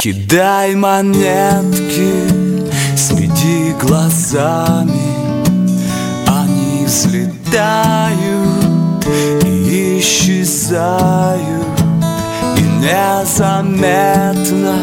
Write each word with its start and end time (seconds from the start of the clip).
Кидай 0.00 0.76
монетки 0.76 2.12
среди 2.96 3.74
глазами. 3.82 4.94
Они 6.24 6.86
взлетают 6.86 9.04
и 9.44 9.98
исчезают. 9.98 11.66
И 12.56 12.60
незаметно 12.78 14.76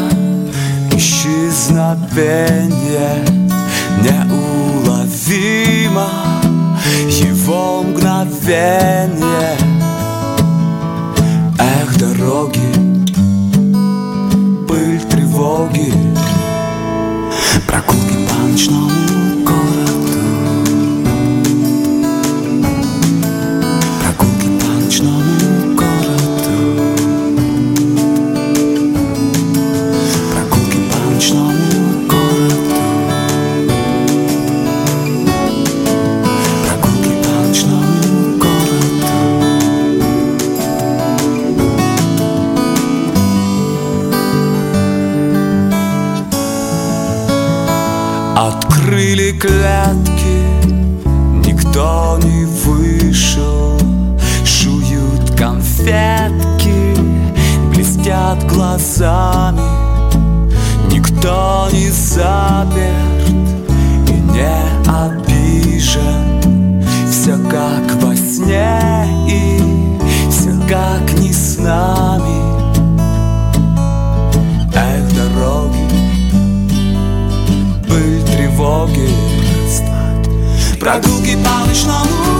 исчезновение 0.92 3.24
Неуловимо. 4.02 6.10
Его 7.08 7.84
мгновение. 7.84 9.56
Эх, 11.58 11.96
дороги 11.98 12.75
тревоги 15.76 16.16
Прогулки 17.66 18.06
по 18.10 18.15
глазами. 58.96 59.60
Никто 60.90 61.68
не 61.72 61.90
заперт 61.90 63.28
и 64.08 64.12
не 64.12 64.48
обижен. 64.88 66.82
Все 67.10 67.36
как 67.50 68.02
во 68.02 68.14
сне 68.16 68.78
и 69.28 69.60
все 70.30 70.52
как 70.68 71.18
не 71.18 71.32
с 71.32 71.58
нами. 71.58 72.40
Эх, 74.74 75.14
дороги. 75.14 75.86
Пыль 77.88 78.22
тревоги. 78.24 79.10
Прогулки 80.80 81.36
по 81.36 81.66
ночному 81.66 82.35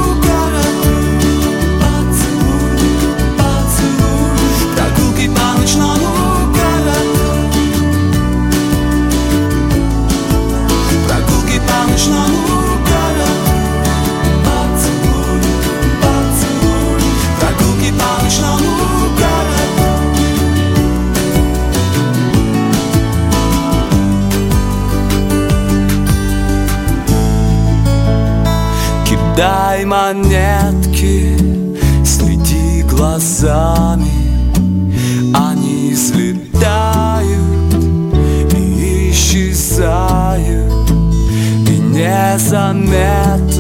Кидай 29.37 29.85
монетки, 29.85 31.37
следи 32.07 32.83
глазами. 32.89 34.11
Они 35.35 35.93
взлетают 35.93 37.29
и 38.55 39.11
исчезают. 39.11 40.91
И 41.69 41.79
незаметно 41.79 43.56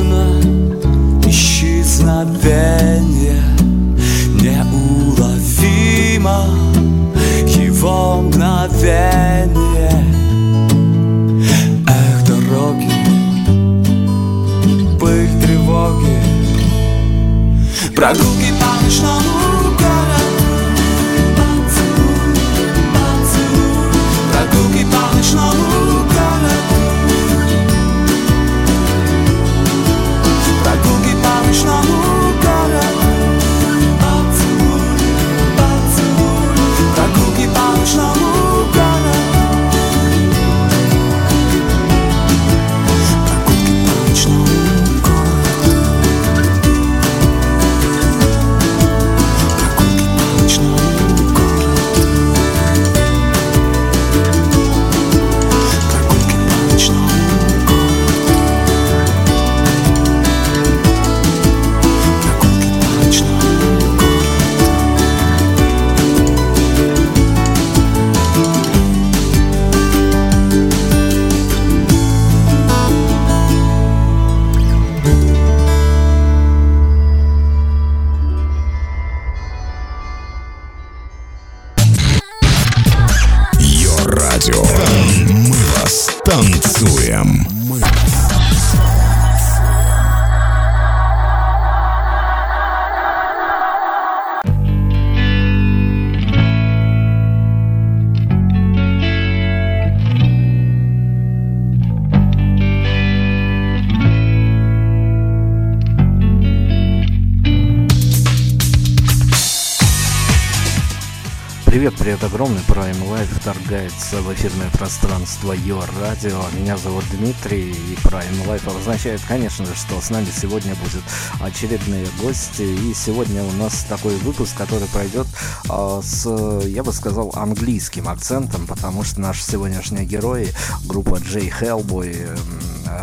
огромный. 112.26 112.60
Prime 112.68 113.08
Life 113.08 113.40
вторгается 113.40 114.20
в 114.20 114.32
эфирное 114.32 114.68
пространство 114.70 115.52
Йо 115.52 115.82
Радио. 116.00 116.42
Меня 116.58 116.76
зовут 116.76 117.04
Дмитрий, 117.12 117.70
и 117.70 117.94
Prime 118.02 118.46
Life 118.46 118.76
означает, 118.76 119.20
конечно 119.28 119.64
же, 119.64 119.74
что 119.76 120.00
с 120.00 120.10
нами 120.10 120.26
сегодня 120.34 120.74
будут 120.74 121.04
очередные 121.40 122.06
гости. 122.20 122.62
И 122.62 122.94
сегодня 122.94 123.44
у 123.44 123.52
нас 123.52 123.86
такой 123.88 124.16
выпуск, 124.16 124.56
который 124.56 124.88
пройдет 124.88 125.26
а, 125.68 126.00
с, 126.02 126.26
я 126.66 126.82
бы 126.82 126.92
сказал, 126.92 127.30
английским 127.34 128.08
акцентом, 128.08 128.66
потому 128.66 129.04
что 129.04 129.20
наши 129.20 129.42
сегодняшние 129.42 130.04
герои, 130.04 130.48
группа 130.84 131.18
Джей 131.18 131.48
Hellboy, 131.48 132.36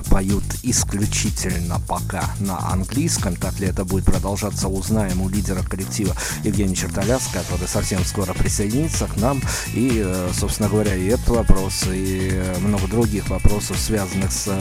поют 0.03 0.43
исключительно 0.63 1.79
пока 1.87 2.23
на 2.39 2.71
английском. 2.71 3.35
Так 3.35 3.59
ли 3.59 3.67
это 3.67 3.85
будет 3.85 4.05
продолжаться, 4.05 4.67
узнаем 4.67 5.21
у 5.21 5.29
лидера 5.29 5.63
коллектива 5.63 6.15
Евгения 6.43 6.75
Чертоляс, 6.75 7.27
который 7.33 7.67
совсем 7.67 8.03
скоро 8.05 8.33
присоединится 8.33 9.07
к 9.07 9.17
нам. 9.17 9.41
И, 9.73 10.01
э, 10.03 10.31
собственно 10.33 10.69
говоря, 10.69 10.95
и 10.95 11.07
этот 11.07 11.29
вопрос, 11.29 11.85
и 11.91 12.41
много 12.59 12.87
других 12.87 13.29
вопросов, 13.29 13.77
связанных 13.79 14.31
с 14.31 14.51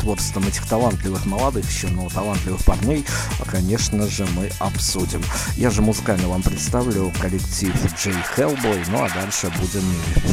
творчеством 0.00 0.46
этих 0.48 0.66
талантливых 0.66 1.26
молодых 1.26 1.68
еще, 1.70 1.88
но 1.88 2.08
талантливых 2.08 2.64
парней, 2.64 3.04
конечно 3.46 4.08
же, 4.08 4.26
мы 4.36 4.50
обсудим. 4.58 5.22
Я 5.56 5.70
же 5.70 5.82
музыкально 5.82 6.28
вам 6.28 6.42
представлю 6.42 7.12
коллектив 7.20 7.74
Джей 7.96 8.14
Хеллбой, 8.34 8.82
ну 8.88 9.04
а 9.04 9.08
дальше 9.10 9.52
будем 9.60 9.84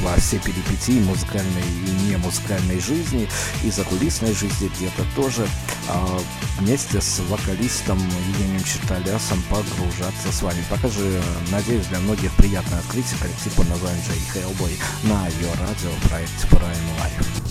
во 0.03 0.15
все 0.19 0.39
перипетии 0.39 0.99
музыкальной 1.01 1.63
и 1.85 2.05
не 2.07 2.17
музыкальной 2.17 2.79
жизни 2.79 3.27
и 3.63 3.71
закулисной 3.71 4.33
жизни 4.37 4.71
где-то 4.77 5.03
тоже 5.15 5.47
а, 5.89 6.19
вместе 6.59 7.01
с 7.01 7.19
вокалистом 7.29 7.99
Евгением 8.29 8.63
Чертолясом 8.63 9.41
погружаться 9.49 10.31
с 10.31 10.41
вами. 10.41 10.63
Пока 10.69 10.87
же, 10.89 11.21
надеюсь, 11.51 11.87
для 11.87 11.99
многих 11.99 12.31
приятное 12.33 12.79
открытие 12.79 13.19
коллектив 13.19 13.53
под 13.53 13.69
названием 13.69 14.03
Джей 14.05 14.21
Хеллбой 14.33 14.77
на 15.03 15.27
ее 15.27 15.49
радио 15.59 15.89
проекте 16.09 16.47
Prime 16.47 16.89
Life. 16.99 17.46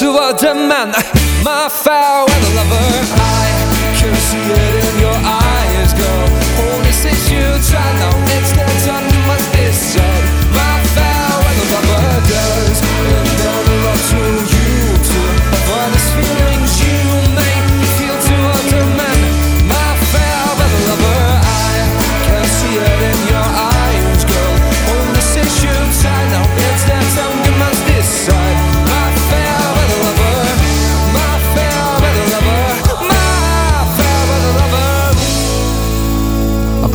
두어제만. 0.00 1.19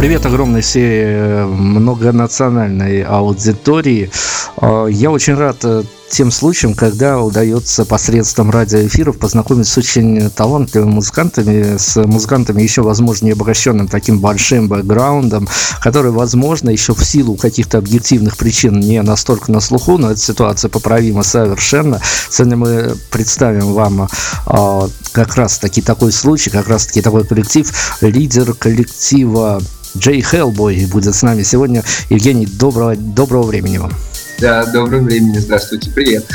Привет 0.06 0.24
огромной 0.28 0.62
всей 0.62 1.02
э, 1.04 1.46
многонациональной 1.48 3.02
аудитории. 3.02 4.12
Э, 4.62 4.86
Я 4.88 5.10
очень 5.10 5.34
рад 5.34 5.66
э, 5.66 5.82
тем 6.10 6.32
случаям, 6.32 6.74
когда 6.74 7.20
удается 7.20 7.86
посредством 7.86 8.52
радиоэфиров 8.52 9.18
познакомиться 9.18 9.74
с 9.74 9.78
очень 9.78 10.30
талантливыми 10.30 10.92
музыкантами, 10.92 11.78
с 11.78 12.02
музыкантами 12.04 12.62
еще, 12.62 12.82
возможно, 12.82 13.26
не 13.26 13.32
обращенным 13.32 13.88
таким 13.88 14.20
большим 14.20 14.68
бэкграундом, 14.68 15.48
который, 15.82 16.12
возможно, 16.12 16.70
еще 16.70 16.94
в 16.94 17.04
силу 17.04 17.36
каких-то 17.36 17.80
объективных 17.80 18.38
причин 18.38 18.80
не 18.80 19.02
настолько 19.02 19.52
на 19.52 19.60
слуху, 19.60 19.98
но 19.98 20.12
эта 20.12 20.20
ситуация 20.20 20.70
поправима 20.70 21.24
совершенно. 21.24 22.02
Сегодня 22.30 22.58
мы 22.58 22.96
представим 23.12 23.74
вам 23.74 24.08
а, 24.46 24.88
как 25.12 25.36
раз 25.36 25.58
таки 25.58 25.82
такой 25.82 26.12
случай, 26.12 26.50
как 26.50 26.68
раз 26.68 26.86
таки 26.86 27.02
такой 27.02 27.26
коллектив, 27.26 27.72
лидер 28.02 28.54
коллектива 28.54 29.62
Джей 29.98 30.22
Хеллбой 30.22 30.86
будет 30.88 31.16
с 31.16 31.24
нами 31.24 31.44
сегодня. 31.44 31.84
Евгений, 32.10 32.46
доброго, 32.46 32.96
доброго 32.96 33.44
времени 33.44 33.78
вам. 33.78 33.92
Да, 34.40 34.66
доброго 34.66 35.02
времени, 35.02 35.38
здравствуйте, 35.38 35.90
привет. 35.92 36.26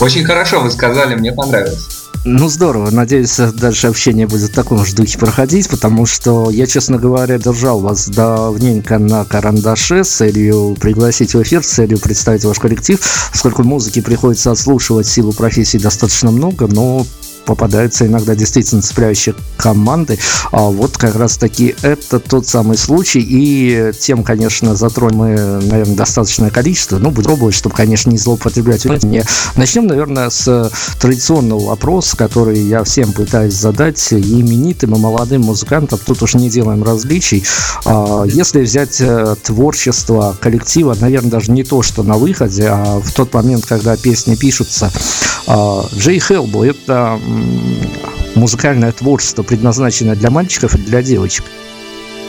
Очень 0.00 0.24
хорошо 0.24 0.60
вы 0.60 0.70
сказали, 0.70 1.14
мне 1.14 1.32
понравилось. 1.32 1.88
Ну 2.26 2.48
здорово, 2.48 2.90
надеюсь, 2.90 3.36
дальше 3.36 3.86
общение 3.86 4.26
будет 4.26 4.50
в 4.50 4.54
таком 4.54 4.84
же 4.84 4.94
духе 4.94 5.18
проходить, 5.18 5.68
потому 5.68 6.06
что 6.06 6.50
я, 6.50 6.66
честно 6.66 6.98
говоря, 6.98 7.38
держал 7.38 7.80
вас 7.80 8.08
давненько 8.08 8.98
на 8.98 9.24
карандаше 9.24 10.04
с 10.04 10.08
целью 10.08 10.74
пригласить 10.80 11.34
в 11.34 11.42
эфир, 11.42 11.62
с 11.62 11.68
целью 11.68 11.98
представить 11.98 12.44
ваш 12.44 12.58
коллектив, 12.58 12.98
поскольку 13.30 13.62
музыки 13.62 14.00
приходится 14.00 14.52
отслушивать 14.52 15.06
силу 15.06 15.32
профессии 15.32 15.76
достаточно 15.76 16.30
много, 16.30 16.66
но 16.66 17.06
попадаются 17.44 18.06
иногда 18.06 18.34
действительно 18.34 18.82
цепляющие 18.82 19.34
команды. 19.56 20.18
А 20.52 20.62
вот 20.62 20.96
как 20.96 21.16
раз 21.16 21.36
таки 21.36 21.74
это 21.82 22.18
тот 22.20 22.46
самый 22.46 22.76
случай. 22.76 23.20
И 23.20 23.92
тем, 23.98 24.22
конечно, 24.22 24.74
затронем 24.76 25.14
мы, 25.14 25.34
наверное, 25.62 25.96
достаточное 25.96 26.50
количество. 26.50 26.98
Ну, 26.98 27.10
буду 27.10 27.28
пробовать, 27.34 27.54
чтобы, 27.54 27.74
конечно, 27.74 28.10
не 28.10 28.18
злоупотреблять. 28.18 28.84
Не. 29.04 29.24
Начнем, 29.56 29.86
наверное, 29.86 30.30
с 30.30 30.70
традиционного 31.00 31.66
вопроса, 31.66 32.16
который 32.16 32.58
я 32.58 32.84
всем 32.84 33.12
пытаюсь 33.12 33.54
задать. 33.54 34.12
Именитым 34.12 34.94
и 34.94 34.98
молодым 34.98 35.42
музыкантам 35.42 35.98
тут 36.04 36.22
уж 36.22 36.34
не 36.34 36.50
делаем 36.50 36.82
различий. 36.84 37.44
А, 37.84 38.24
если 38.24 38.62
взять 38.62 39.00
э, 39.00 39.36
творчество 39.42 40.36
коллектива, 40.40 40.96
наверное, 41.00 41.30
даже 41.30 41.50
не 41.50 41.64
то, 41.64 41.82
что 41.82 42.02
на 42.02 42.14
выходе, 42.14 42.68
а 42.68 43.00
в 43.00 43.12
тот 43.12 43.32
момент, 43.34 43.66
когда 43.66 43.96
песни 43.96 44.34
пишутся, 44.34 44.92
а, 45.46 45.86
Джей 45.94 46.20
Хелбо– 46.20 46.64
это 46.66 47.18
музыкальное 48.34 48.92
творчество, 48.92 49.42
предназначенное 49.42 50.16
для 50.16 50.30
мальчиков 50.30 50.74
и 50.74 50.78
для 50.78 51.02
девочек? 51.02 51.44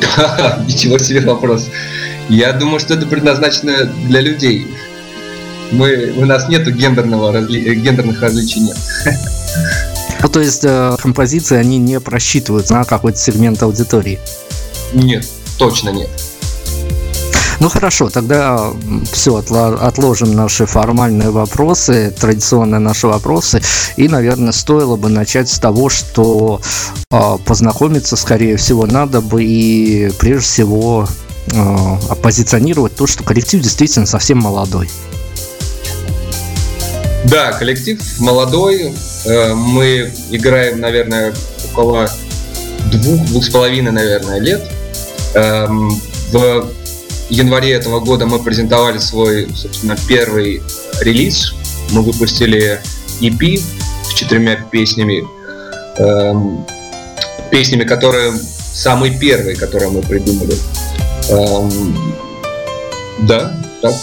Ничего 0.68 0.98
себе 0.98 1.22
вопрос. 1.22 1.70
Я 2.30 2.54
думаю, 2.54 2.80
что 2.80 2.94
это 2.96 3.06
предназначено 3.06 3.86
для 4.08 4.22
людей. 4.22 4.68
Мы, 5.72 6.14
у 6.18 6.26
нас 6.26 6.48
нету 6.48 6.72
гендерного 6.72 7.32
разли, 7.32 7.76
гендерных 7.76 8.22
различий 8.22 8.62
нет. 8.62 8.78
Ну, 10.22 10.30
то 10.30 10.40
есть 10.40 10.66
э, 10.66 10.96
композиции, 11.00 11.56
они 11.56 11.78
не 11.78 12.00
просчитываются 12.00 12.74
на 12.74 12.84
какой-то 12.84 13.18
сегмент 13.20 13.62
аудитории? 13.62 14.20
Нет, 14.92 15.28
точно 15.60 15.90
нет. 15.90 16.10
Ну 17.60 17.70
хорошо, 17.70 18.10
тогда 18.10 18.72
все, 19.12 19.38
отложим 19.38 20.34
наши 20.34 20.66
формальные 20.66 21.30
вопросы, 21.30 22.14
традиционные 22.20 22.80
наши 22.80 23.08
вопросы. 23.08 23.62
И, 23.96 24.08
наверное, 24.08 24.52
стоило 24.52 24.96
бы 24.98 25.10
начать 25.10 25.50
с 25.50 25.60
того, 25.60 25.90
что 25.90 26.62
э, 27.12 27.38
познакомиться, 27.46 28.16
скорее 28.18 28.58
всего, 28.58 28.86
надо 28.86 29.22
бы 29.22 29.44
и 29.44 30.12
прежде 30.20 30.46
всего 30.46 31.08
э, 31.48 31.76
оппозиционировать 32.10 32.96
то, 32.96 33.08
что 33.08 33.24
коллектив 33.24 33.62
действительно 33.62 34.06
совсем 34.06 34.40
молодой. 34.40 34.90
Да, 37.26 37.54
коллектив 37.54 38.02
молодой. 38.20 38.94
Э, 39.26 39.54
мы 39.54 40.12
играем, 40.30 40.82
наверное, 40.82 41.34
около 41.72 42.10
двух, 42.92 43.26
двух 43.28 43.46
с 43.46 43.50
половиной, 43.50 43.92
наверное, 43.92 44.40
лет. 44.40 44.62
Эм, 45.34 45.90
в 46.32 46.68
январе 47.30 47.72
этого 47.72 48.00
года 48.00 48.26
мы 48.26 48.40
презентовали 48.40 48.98
свой, 48.98 49.48
собственно, 49.56 49.96
первый 50.08 50.62
релиз. 51.02 51.54
Мы 51.92 52.02
выпустили 52.02 52.82
EP 53.22 53.62
с 54.04 54.14
четырьмя 54.14 54.56
песнями. 54.72 55.26
Эм, 55.98 56.66
песнями, 57.52 57.84
которые 57.84 58.34
самые 58.74 59.18
первые, 59.18 59.56
которые 59.56 59.92
мы 59.92 60.02
придумали. 60.02 60.56
Эм, 61.30 62.16
да, 63.22 63.58
так. 63.82 63.94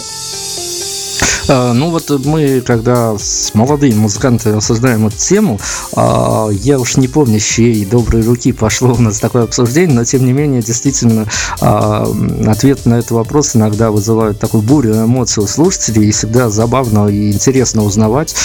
А, 1.47 1.73
ну 1.73 1.89
вот 1.89 2.09
мы, 2.25 2.61
когда 2.61 3.17
с 3.17 3.53
молодыми 3.53 3.95
музыкантами 3.95 4.57
осуждаем 4.57 5.07
эту 5.07 5.17
тему, 5.17 5.59
а, 5.95 6.49
я 6.49 6.79
уж 6.79 6.97
не 6.97 7.07
помню, 7.07 7.39
с 7.39 7.43
чьей 7.43 7.85
доброй 7.85 8.23
руки 8.23 8.51
пошло 8.51 8.93
у 8.93 9.01
нас 9.01 9.19
такое 9.19 9.43
обсуждение, 9.43 9.95
но 9.95 10.03
тем 10.05 10.25
не 10.25 10.33
менее, 10.33 10.61
действительно, 10.61 11.27
а, 11.61 12.07
ответ 12.47 12.85
на 12.85 12.95
этот 12.95 13.11
вопрос 13.11 13.55
иногда 13.55 13.91
вызывает 13.91 14.39
такую 14.39 14.63
бурю 14.63 14.93
эмоций 14.93 15.43
у 15.43 15.47
слушателей, 15.47 16.09
и 16.09 16.11
всегда 16.11 16.49
забавно 16.49 17.07
и 17.07 17.31
интересно 17.31 17.83
узнавать, 17.83 18.35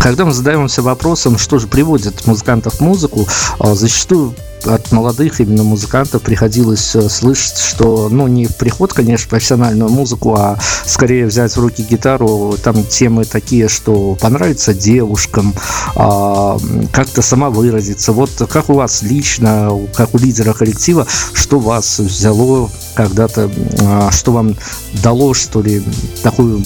когда 0.00 0.24
мы 0.24 0.32
задаемся 0.32 0.82
вопросом, 0.82 1.38
что 1.38 1.58
же 1.58 1.66
приводит 1.66 2.26
музыкантов 2.26 2.74
в 2.74 2.80
музыку, 2.80 3.26
зачастую 3.60 4.34
от 4.64 4.92
молодых 4.92 5.40
именно 5.40 5.62
музыкантов 5.62 6.22
приходилось 6.22 6.94
э, 6.96 7.08
слышать, 7.08 7.58
что, 7.58 8.08
ну, 8.10 8.26
не 8.26 8.46
приход, 8.46 8.92
конечно, 8.92 9.28
профессиональную 9.28 9.90
музыку, 9.90 10.34
а 10.34 10.58
скорее 10.84 11.26
взять 11.26 11.56
в 11.56 11.60
руки 11.60 11.82
гитару, 11.82 12.56
там 12.62 12.84
темы 12.84 13.24
такие, 13.24 13.68
что 13.68 14.16
понравится 14.20 14.74
девушкам, 14.74 15.54
а, 15.94 16.58
как-то 16.92 17.22
сама 17.22 17.50
выразиться. 17.50 18.12
Вот 18.12 18.30
как 18.50 18.70
у 18.70 18.74
вас 18.74 19.02
лично, 19.02 19.70
как 19.94 20.14
у 20.14 20.18
лидера 20.18 20.52
коллектива, 20.52 21.06
что 21.32 21.58
вас 21.58 21.98
взяло 21.98 22.70
когда-то, 22.94 23.50
а, 23.82 24.10
что 24.10 24.32
вам 24.32 24.56
дало, 25.02 25.34
что 25.34 25.60
ли, 25.60 25.82
такую 26.22 26.64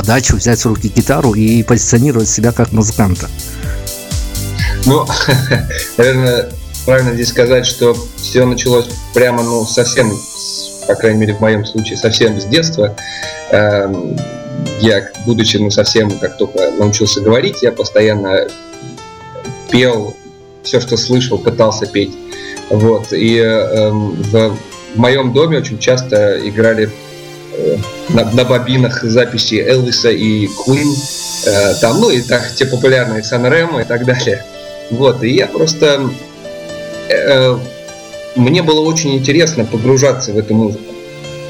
подачу, 0.00 0.36
взять 0.36 0.58
в 0.58 0.66
руки 0.66 0.88
гитару 0.88 1.34
и 1.34 1.62
позиционировать 1.62 2.28
себя 2.28 2.52
как 2.52 2.72
музыканта? 2.72 3.28
Ну, 4.86 5.06
наверное, 5.98 6.48
правильно 6.86 7.12
здесь 7.12 7.28
сказать, 7.28 7.66
что 7.66 7.94
все 8.16 8.46
началось 8.46 8.86
прямо, 9.12 9.42
ну, 9.42 9.66
совсем, 9.66 10.10
по 10.88 10.94
крайней 10.94 11.20
мере, 11.20 11.34
в 11.34 11.40
моем 11.40 11.66
случае, 11.66 11.98
совсем 11.98 12.40
с 12.40 12.46
детства. 12.46 12.96
Эм, 13.50 14.16
я, 14.80 15.10
будучи, 15.26 15.58
ну, 15.58 15.70
совсем, 15.70 16.10
как 16.18 16.38
только 16.38 16.70
научился 16.78 17.20
говорить, 17.20 17.62
я 17.62 17.70
постоянно 17.70 18.48
пел 19.70 20.16
все, 20.62 20.80
что 20.80 20.96
слышал, 20.96 21.36
пытался 21.36 21.84
петь. 21.84 22.16
Вот. 22.70 23.12
И 23.12 23.36
э, 23.36 23.90
в, 23.90 24.56
моем 24.94 25.34
доме 25.34 25.58
очень 25.58 25.78
часто 25.78 26.40
играли 26.48 26.90
на, 28.08 28.30
на 28.30 28.44
бобинах 28.44 29.02
записи 29.02 29.54
Элвиса 29.54 30.10
и 30.10 30.46
Куин, 30.46 30.92
э, 31.46 31.74
там, 31.80 32.00
ну 32.00 32.10
и 32.10 32.20
так, 32.20 32.54
те 32.54 32.66
популярные 32.66 33.22
Сан 33.22 33.46
Ремо 33.46 33.82
и 33.82 33.84
так 33.84 34.04
далее. 34.04 34.44
Вот, 34.90 35.22
и 35.22 35.30
я 35.30 35.46
просто 35.46 36.10
Э, 37.10 37.58
мне 38.36 38.62
было 38.62 38.80
очень 38.80 39.16
интересно 39.16 39.64
погружаться 39.64 40.32
в 40.32 40.38
эту 40.38 40.54
музыку. 40.54 40.84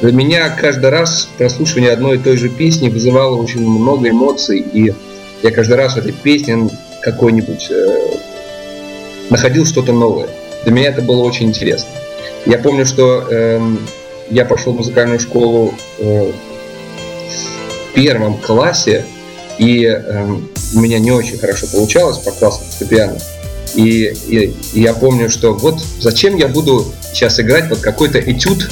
Для 0.00 0.12
меня 0.12 0.48
каждый 0.48 0.88
раз 0.88 1.28
прослушивание 1.36 1.92
одной 1.92 2.16
и 2.16 2.18
той 2.18 2.38
же 2.38 2.48
песни 2.48 2.88
вызывало 2.88 3.36
очень 3.36 3.68
много 3.68 4.08
эмоций, 4.08 4.60
и 4.60 4.94
я 5.42 5.50
каждый 5.50 5.76
раз 5.76 5.94
в 5.94 5.98
этой 5.98 6.12
песне 6.12 6.70
какой-нибудь 7.02 7.70
э, 7.70 8.16
находил 9.28 9.66
что-то 9.66 9.92
новое. 9.92 10.28
Для 10.64 10.72
меня 10.72 10.88
это 10.88 11.02
было 11.02 11.22
очень 11.22 11.46
интересно. 11.46 11.90
Я 12.46 12.58
помню, 12.58 12.86
что 12.86 13.26
э, 13.30 13.60
я 14.30 14.44
пошел 14.44 14.72
в 14.72 14.76
музыкальную 14.76 15.18
школу 15.20 15.74
э, 15.98 16.32
в 16.32 17.94
первом 17.94 18.38
классе, 18.38 19.04
и 19.58 19.84
э, 19.84 20.36
у 20.74 20.80
меня 20.80 20.98
не 20.98 21.10
очень 21.10 21.38
хорошо 21.38 21.66
получалось 21.66 22.18
по 22.18 22.30
классу 22.30 22.60
фортепиано. 22.64 23.18
И, 23.74 24.12
и, 24.28 24.54
и 24.72 24.80
я 24.80 24.94
помню, 24.94 25.30
что 25.30 25.54
вот 25.54 25.80
зачем 26.00 26.36
я 26.36 26.48
буду 26.48 26.86
сейчас 27.12 27.38
играть 27.38 27.68
вот 27.68 27.80
какой-то 27.80 28.18
этюд, 28.18 28.68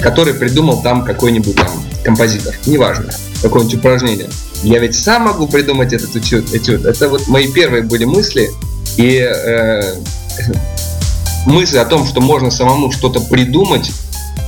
который 0.00 0.34
придумал 0.34 0.82
там 0.82 1.04
какой-нибудь 1.04 1.56
там 1.56 1.70
композитор, 2.04 2.54
неважно, 2.66 3.12
какое-нибудь 3.40 3.76
упражнение. 3.76 4.28
Я 4.62 4.78
ведь 4.78 4.94
сам 4.94 5.22
могу 5.22 5.46
придумать 5.46 5.92
этот 5.92 6.16
этюд. 6.16 6.54
этюд. 6.54 6.84
Это 6.84 7.08
вот 7.08 7.28
мои 7.28 7.50
первые 7.50 7.82
были 7.82 8.04
мысли, 8.04 8.50
и 8.96 9.18
э, 9.18 9.94
мысль 11.46 11.78
о 11.78 11.84
том, 11.84 12.06
что 12.06 12.20
можно 12.20 12.50
самому 12.50 12.90
что-то 12.92 13.20
придумать 13.20 13.90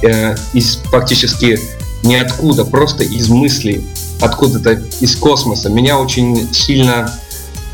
э, 0.03 0.35
из 0.53 0.77
фактически 0.85 1.59
ниоткуда, 2.03 2.65
просто 2.65 3.05
из 3.05 3.29
мыслей, 3.29 3.85
откуда-то 4.21 4.83
из 5.01 5.17
космоса, 5.17 5.71
меня 5.71 5.99
очень 5.99 6.53
сильно 6.53 7.13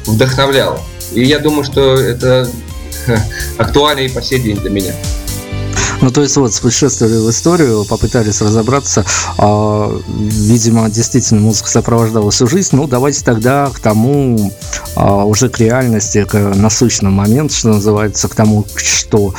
вдохновляло. 0.07 0.81
И 1.13 1.25
я 1.25 1.39
думаю, 1.39 1.65
что 1.65 1.95
это 1.95 2.49
актуально 3.59 4.01
и 4.01 4.09
по 4.09 4.23
сей 4.23 4.41
день 4.41 4.57
для 4.57 4.71
меня. 4.71 4.95
Ну, 6.01 6.11
то 6.11 6.23
есть 6.23 6.37
вот, 6.37 6.59
путешествовали 6.61 7.19
в 7.19 7.29
историю, 7.29 7.85
попытались 7.85 8.41
разобраться. 8.41 9.05
А, 9.37 9.95
видимо, 10.09 10.89
действительно, 10.89 11.41
музыка 11.41 11.69
сопровождала 11.69 12.31
всю 12.31 12.47
жизнь. 12.47 12.71
Ну, 12.73 12.87
давайте 12.87 13.23
тогда 13.23 13.71
к 13.71 13.81
тому, 13.81 14.51
а, 14.97 15.25
уже 15.25 15.51
к 15.51 15.59
реальности, 15.59 16.25
к 16.25 16.35
насущному 16.39 17.15
моменту, 17.15 17.55
что 17.55 17.69
называется, 17.69 18.29
к 18.29 18.35
тому, 18.35 18.65
что 18.77 19.35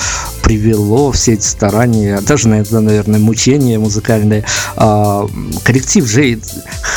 привело 0.52 1.14
все 1.14 1.34
эти 1.34 1.46
старания, 1.46 2.20
даже, 2.20 2.50
наверное, 2.50 3.20
мучения 3.20 3.80
музыкальные. 3.80 4.44
А, 4.76 5.26
коллектив 5.64 6.06
же 6.06 6.40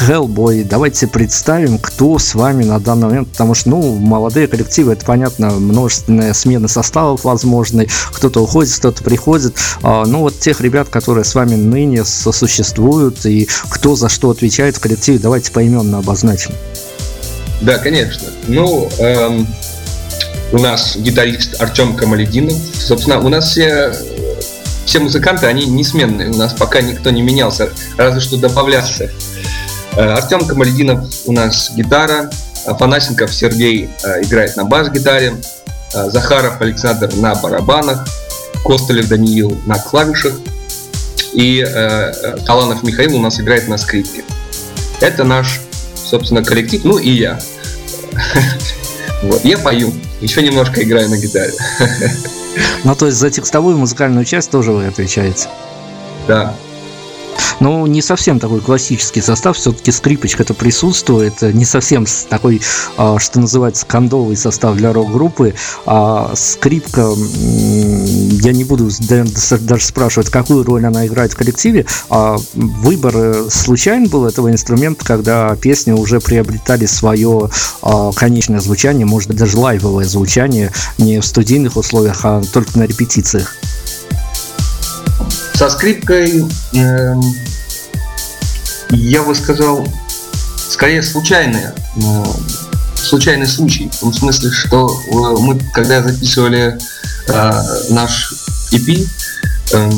Hellboy, 0.01 0.65
давайте 0.65 1.07
представим, 1.07 1.79
кто 1.79 2.19
с 2.19 2.35
вами 2.35 2.65
на 2.65 2.81
данный 2.81 3.07
момент, 3.07 3.29
потому 3.29 3.55
что, 3.55 3.71
ну, 3.71 3.95
молодые 3.95 4.49
коллективы, 4.49 4.95
это 4.95 5.05
понятно, 5.05 5.51
множественные 5.51 6.35
смены 6.35 6.67
составов 6.67 7.23
возможны, 7.23 7.87
кто-то 8.13 8.43
уходит, 8.43 8.75
кто-то 8.75 9.05
приходит. 9.05 9.55
А, 9.85 10.05
ну, 10.05 10.21
вот 10.21 10.41
тех 10.41 10.61
ребят, 10.61 10.89
которые 10.89 11.25
с 11.25 11.37
вами 11.37 11.55
ныне 11.55 12.05
сосуществуют, 12.05 13.25
и 13.25 13.49
кто 13.69 13.95
за 13.95 14.09
что 14.09 14.31
отвечает 14.31 14.79
в 14.79 14.81
коллективе, 14.81 15.21
давайте 15.21 15.53
поименно 15.53 15.99
обозначим. 15.99 16.55
Да, 17.61 17.79
конечно. 17.79 18.25
Ну, 18.49 18.89
эм, 18.99 19.47
у 20.55 20.59
нас 20.59 20.97
гитарист 20.97 21.61
Артем 21.61 21.97
Камалединов. 21.97 22.57
Собственно, 22.79 23.19
у 23.19 23.29
нас 23.29 23.51
все, 23.51 23.93
все 24.87 25.01
музыканты, 25.01 25.47
они 25.47 25.67
несменные. 25.67 26.31
У 26.31 26.37
нас 26.37 26.53
пока 26.53 26.81
никто 26.81 27.11
не 27.11 27.23
менялся, 27.23 27.71
разве 27.99 28.21
что 28.21 28.37
добавлялся. 28.37 29.11
Э, 29.97 30.13
Артем 30.13 30.47
Камалединов 30.47 31.09
у 31.27 31.33
нас 31.33 31.73
гитара, 31.75 32.31
Афанасенков 32.67 33.35
Сергей 33.35 33.91
играет 34.23 34.57
на 34.57 34.65
бас-гитаре, 34.65 35.35
Захаров 35.93 36.61
Александр 36.61 37.13
на 37.17 37.35
барабанах, 37.35 38.07
Костылев 38.65 39.09
Даниил 39.09 39.61
на 39.67 39.79
клавишах 39.79 40.35
и 41.33 41.63
Таланов 42.47 42.83
Михаил 42.85 43.17
у 43.17 43.21
нас 43.21 43.41
играет 43.41 43.69
на 43.69 43.77
скрипке. 43.77 44.23
Это 45.01 45.25
наш, 45.25 45.61
собственно, 45.95 46.43
коллектив, 46.45 46.85
ну 46.85 46.99
и 46.99 47.11
я. 47.11 47.39
Я 49.43 49.59
пою, 49.59 49.93
еще 50.25 50.43
немножко 50.43 50.83
играю 50.83 51.09
на 51.09 51.17
гитаре. 51.19 51.53
Ну, 52.85 52.95
то 52.95 53.07
есть 53.07 53.19
за 53.19 53.31
текстовую 53.31 53.77
музыкальную 53.77 54.25
часть 54.25 54.51
тоже 54.51 54.73
вы 54.73 54.87
отвечаете? 54.87 55.49
Да, 56.29 56.55
ну, 57.61 57.87
не 57.87 58.03
совсем 58.03 58.41
такой 58.41 58.61
классический 58.61 59.21
состав, 59.21 59.57
все-таки 59.57 59.93
скрипочка-то 59.93 60.55
присутствует, 60.55 61.41
не 61.43 61.65
совсем 61.65 62.07
такой, 62.29 62.61
а, 62.97 63.19
что 63.19 63.41
называется, 63.41 63.87
кондовый 63.87 64.37
состав 64.37 64.77
для 64.77 64.93
рок-группы, 64.93 65.55
а 65.87 66.33
скрипка, 66.37 67.11
я 67.13 68.53
не 68.53 68.65
буду 68.65 68.91
даже 69.61 69.85
спрашивать, 69.85 70.31
какую 70.31 70.65
роль 70.65 70.87
она 70.87 71.07
играет 71.07 71.33
в 71.33 71.37
коллективе, 71.37 71.87
а 72.11 72.37
выбор 72.55 73.15
э, 73.17 73.49
случайен 73.51 74.09
был 74.09 74.27
этого 74.27 74.51
инструмента, 74.51 75.05
когда 75.05 75.55
песни 75.57 75.93
уже 75.93 76.21
приобретали 76.21 76.87
свое 76.87 77.51
а, 77.83 78.13
конечное 78.13 78.61
звучание, 78.61 79.07
может 79.07 79.35
даже 79.35 79.59
лайвовое 79.59 80.05
звучание, 80.05 80.73
не 80.99 81.21
в 81.21 81.27
студийных 81.27 81.77
условиях, 81.77 82.21
а 82.25 82.43
только 82.53 82.79
на 82.79 82.85
репетициях. 82.85 83.57
Со 85.55 85.71
скрипкой, 85.71 86.45
э, 86.75 87.15
я 88.91 89.23
бы 89.23 89.35
сказал, 89.37 89.87
скорее 90.69 91.03
случайные, 91.03 91.73
э, 91.97 92.25
случайный 92.97 93.47
случай. 93.47 93.89
В 93.93 94.01
том 94.01 94.13
смысле, 94.13 94.51
что 94.51 94.91
э, 94.91 95.41
мы, 95.41 95.61
когда 95.73 96.03
записывали 96.03 96.77
э, 97.29 97.63
наш 97.91 98.33
EP, 98.73 99.09
э, 99.73 99.91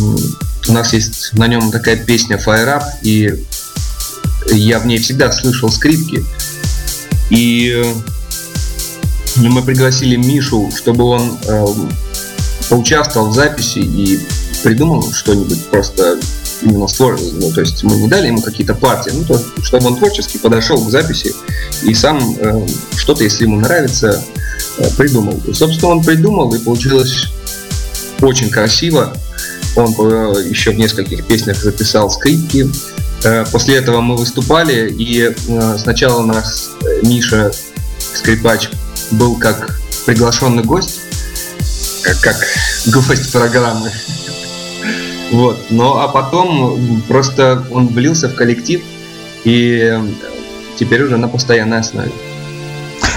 у 0.68 0.72
нас 0.72 0.92
есть 0.92 1.32
на 1.32 1.46
нем 1.46 1.70
такая 1.70 1.96
песня 1.96 2.36
Fire 2.36 2.78
Up, 2.78 2.84
и 3.02 3.32
я 4.52 4.78
в 4.78 4.86
ней 4.86 4.98
всегда 4.98 5.32
слышал 5.32 5.70
скрипки. 5.70 6.22
И 7.30 7.82
э, 7.82 7.94
мы 9.36 9.62
пригласили 9.62 10.16
Мишу, 10.16 10.70
чтобы 10.76 11.04
он 11.04 11.38
э, 11.44 11.66
поучаствовал 12.68 13.30
в 13.30 13.34
записи 13.34 13.78
и 13.78 14.20
придумал 14.66 15.12
что-нибудь 15.12 15.64
просто 15.66 16.18
именно 16.61 16.88
сложное. 16.88 17.30
Ну, 17.35 17.52
то 17.52 17.61
есть 17.61 17.85
мы 17.85 17.99
не 17.99 18.08
дали 18.08 18.26
ему 18.26 18.42
какие-то 18.42 18.75
партии, 18.75 19.12
ну, 19.14 19.23
то, 19.23 19.40
чтобы 19.62 19.87
он 19.87 19.96
творчески 19.96 20.38
подошел 20.38 20.85
к 20.85 20.90
записи 20.90 21.32
и 21.85 21.94
сам 21.94 22.37
э, 22.37 22.66
что-то, 22.96 23.23
если 23.23 23.44
ему 23.44 23.61
нравится, 23.61 24.25
э, 24.78 24.90
придумал. 24.96 25.40
И, 25.46 25.52
собственно, 25.52 25.92
он 25.92 26.02
придумал, 26.02 26.52
и 26.52 26.58
получилось 26.58 27.28
очень 28.20 28.50
красиво. 28.50 29.16
Он 29.76 29.94
э, 30.00 30.49
еще 30.49 30.73
в 30.73 30.78
нескольких 30.78 31.25
песнях 31.28 31.62
записал 31.62 32.11
скрипки. 32.11 32.68
Э, 33.23 33.44
после 33.52 33.76
этого 33.76 34.00
мы 34.00 34.16
выступали, 34.16 34.90
и 34.90 35.32
э, 35.32 35.76
сначала 35.78 36.25
нас 36.25 36.70
э, 36.82 37.06
Миша, 37.06 37.52
скрипач, 38.14 38.70
был 39.12 39.37
как 39.37 39.78
приглашенный 40.06 40.64
гость, 40.64 40.99
как, 42.02 42.18
как 42.18 42.37
гость 42.87 43.30
программы. 43.30 43.92
Вот. 45.33 45.59
Ну 45.71 45.95
а 45.95 46.09
потом 46.09 47.02
просто 47.09 47.64
он 47.71 47.88
влился 47.88 48.28
в 48.28 48.35
коллектив 48.35 48.83
и 49.45 49.99
теперь 50.78 51.02
уже 51.02 51.16
на 51.16 51.28
постоянной 51.28 51.80
основе. 51.80 52.12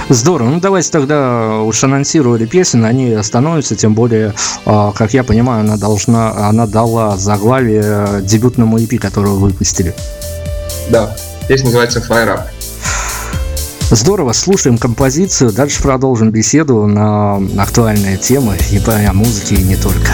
Здорово. 0.10 0.50
Ну, 0.50 0.60
давайте 0.60 0.90
тогда 0.90 1.60
уж 1.60 1.84
анонсировали 1.84 2.48
песен, 2.48 2.84
они 2.84 3.22
становятся, 3.22 3.76
тем 3.76 3.94
более, 3.94 4.34
а, 4.66 4.92
как 4.92 5.14
я 5.14 5.24
понимаю, 5.24 5.62
она 5.62 5.78
должна, 5.78 6.48
она 6.48 6.66
дала 6.66 7.16
заглавие 7.16 8.22
дебютному 8.24 8.80
EP, 8.80 8.98
который 8.98 9.30
вы 9.30 9.38
выпустили. 9.38 9.94
Да, 10.90 11.16
песня 11.48 11.66
называется 11.66 12.00
Fire 12.00 12.28
Up. 12.28 12.42
Здорово, 13.92 14.34
слушаем 14.34 14.80
композицию, 14.80 15.52
дальше 15.52 15.82
продолжим 15.84 16.32
беседу 16.32 16.88
на 16.88 17.40
актуальные 17.60 18.18
темы 18.18 18.58
и 18.72 18.80
по 18.80 18.92
музыке, 19.14 19.56
и 19.56 19.64
не 19.64 19.76
только. 19.76 20.12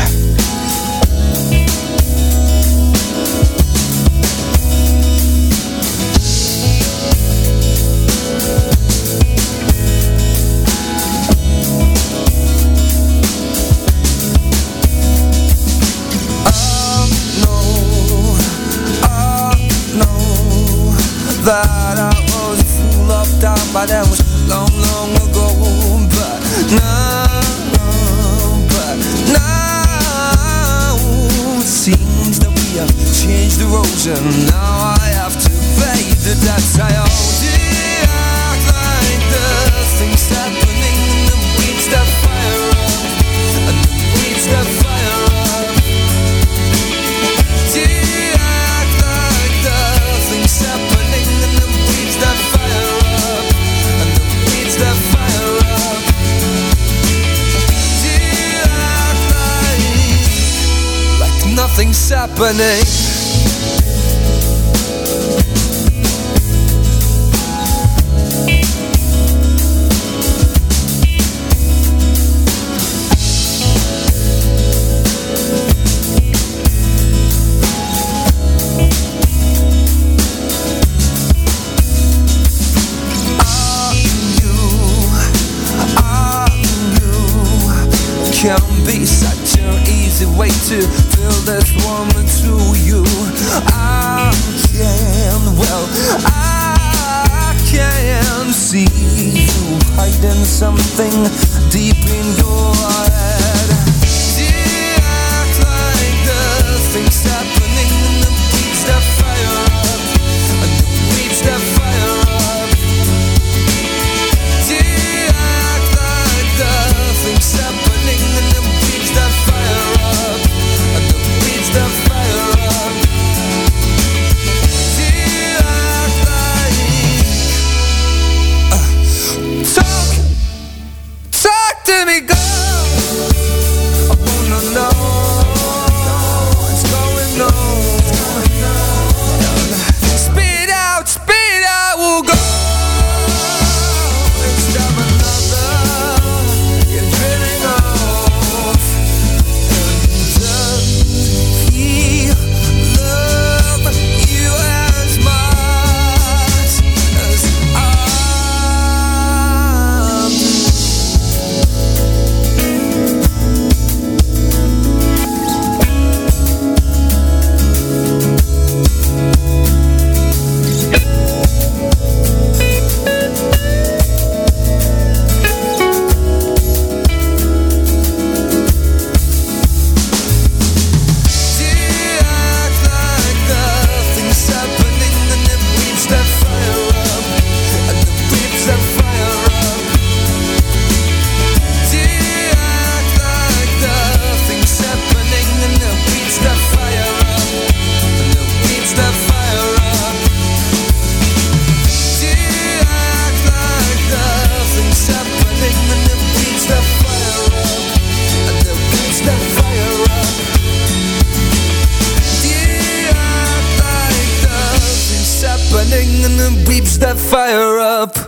fire 217.45 217.77
up. 217.77 218.24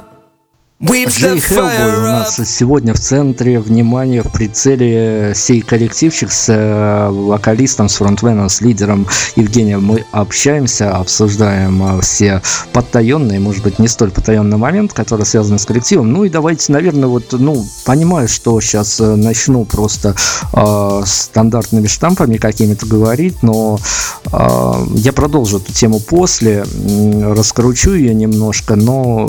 Джей 0.80 1.40
Хеллбой 1.40 1.98
у 1.98 2.02
нас 2.02 2.40
сегодня 2.46 2.94
в 2.94 3.00
центре 3.00 3.60
внимания, 3.60 4.22
в 4.22 4.32
прицеле 4.32 5.34
сей 5.36 5.62
коллективчик 5.62 6.32
с 6.32 6.54
э, 6.54 7.10
вокалистом, 7.10 7.90
с 7.90 7.96
фронтменом, 7.96 8.48
с 8.48 8.62
лидером 8.62 9.08
Евгением. 9.36 9.84
Мы 9.84 10.06
общаемся, 10.12 10.96
обсуждаем 10.96 11.98
э, 11.98 12.02
все 12.02 12.44
потаенные, 12.74 13.40
может 13.40 13.64
быть, 13.64 13.80
не 13.80 13.88
столь 13.88 14.12
потаенный 14.12 14.58
момент, 14.58 14.94
который 14.94 15.26
связан 15.26 15.58
с 15.58 15.66
коллективом. 15.66 16.14
Ну 16.14 16.26
и 16.26 16.30
давайте, 16.30 16.72
наверное, 16.72 17.08
вот, 17.08 17.34
ну, 17.34 17.66
понимаю, 17.84 18.28
что 18.28 18.62
сейчас 18.62 19.00
э, 19.00 19.16
начну 19.16 19.66
просто 19.66 20.16
э, 20.54 21.02
стандартными 21.08 21.88
штампами 21.88 22.38
какими-то 22.38 22.86
говорить, 22.86 23.42
но 23.42 23.80
э, 24.32 24.86
я 24.94 25.12
продолжу 25.12 25.58
эту 25.58 25.74
тему 25.74 26.00
после, 26.00 26.66
раскручу 27.24 27.96
ее 27.96 28.14
немножко, 28.14 28.76
но, 28.76 29.28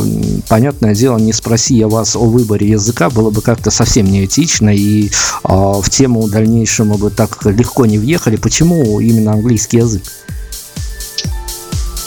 понятное 0.50 0.94
дело, 0.94 1.16
не 1.16 1.32
спроси 1.38 1.74
я 1.74 1.88
вас 1.88 2.16
о 2.16 2.20
выборе 2.20 2.68
языка, 2.68 3.10
было 3.10 3.30
бы 3.30 3.40
как-то 3.40 3.70
совсем 3.70 4.06
неэтично, 4.06 4.74
и 4.74 5.08
э, 5.08 5.10
в 5.44 5.88
тему 5.90 6.28
дальнейшему 6.28 6.98
бы 6.98 7.10
так 7.10 7.44
легко 7.44 7.86
не 7.86 7.98
въехали. 7.98 8.36
Почему 8.36 9.00
именно 9.00 9.32
английский 9.32 9.78
язык? 9.78 10.02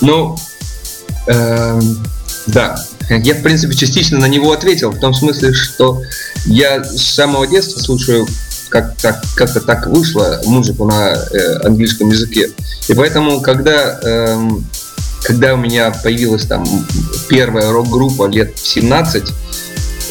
Ну, 0.01 0.37
э, 1.27 1.81
да, 2.47 2.75
я, 3.09 3.35
в 3.35 3.41
принципе, 3.41 3.75
частично 3.75 4.19
на 4.19 4.27
него 4.27 4.51
ответил, 4.51 4.91
в 4.91 4.99
том 4.99 5.13
смысле, 5.13 5.53
что 5.53 6.01
я 6.45 6.83
с 6.83 7.01
самого 7.01 7.47
детства 7.47 7.79
слушаю 7.79 8.27
как 8.69 8.95
так, 8.97 9.21
как-то 9.35 9.59
так 9.59 9.87
вышло 9.87 10.41
музыку 10.45 10.85
на 10.85 11.13
э, 11.13 11.57
английском 11.65 12.09
языке. 12.09 12.49
И 12.87 12.93
поэтому, 12.93 13.41
когда 13.41 13.99
э, 14.01 14.49
когда 15.23 15.53
у 15.53 15.57
меня 15.57 15.91
появилась 15.91 16.45
там 16.45 16.65
первая 17.29 17.71
рок-группа 17.71 18.27
лет 18.27 18.57
в 18.57 18.67
17, 18.67 19.23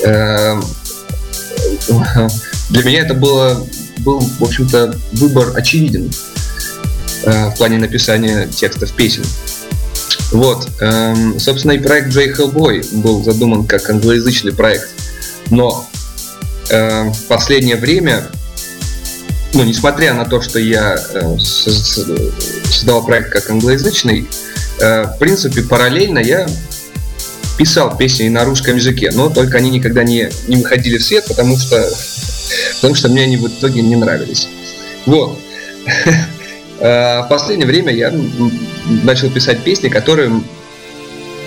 э, 0.05 0.61
для 2.71 2.85
меня 2.85 3.01
это 3.01 3.15
было, 3.15 3.67
был, 3.99 4.21
в 4.21 4.43
общем-то, 4.45 4.97
выбор 5.13 5.57
очевиден 5.57 6.11
э, 7.25 7.49
в 7.49 7.57
плане 7.57 7.79
написания 7.79 8.47
текстов 8.47 8.93
песен. 8.93 9.25
Вот, 10.33 10.69
э, 10.81 11.15
собственно, 11.39 11.73
и 11.73 11.79
проект 11.79 12.09
Джей 12.09 12.33
Hellboy 12.33 13.01
был 13.01 13.25
задуман 13.25 13.67
как 13.67 13.91
англоязычный 13.91 14.53
проект, 14.53 14.89
но 15.51 15.89
э, 16.71 17.11
в 17.11 17.25
последнее 17.25 17.77
время, 17.77 18.27
ну, 19.55 19.65
несмотря 19.65 20.15
на 20.15 20.25
то, 20.25 20.41
что 20.41 20.61
я 20.61 20.97
э, 21.13 21.39
создавал 21.39 23.05
проект 23.05 23.31
как 23.31 23.51
англоязычный, 23.51 24.29
в 24.81 25.17
принципе, 25.19 25.63
параллельно 25.63 26.19
я 26.19 26.47
писал 27.61 27.95
песни 27.95 28.29
на 28.29 28.45
русском 28.45 28.77
языке, 28.77 29.11
но 29.13 29.29
только 29.29 29.59
они 29.59 29.69
никогда 29.69 30.03
не, 30.03 30.31
не 30.49 30.57
выходили 30.57 30.97
в 30.97 31.05
свет, 31.05 31.27
потому 31.29 31.59
что, 31.59 31.87
потому 32.77 32.95
что 32.95 33.11
мне 33.11 33.25
они 33.25 33.37
в 33.37 33.47
итоге 33.47 33.83
не 33.83 33.97
нравились. 33.97 34.49
Вот. 35.07 35.39
Э, 36.83 37.25
в 37.25 37.29
последнее 37.29 37.67
время 37.67 37.93
я 37.93 38.11
начал 39.05 39.29
писать 39.31 39.63
песни, 39.63 39.91
которые 39.91 40.33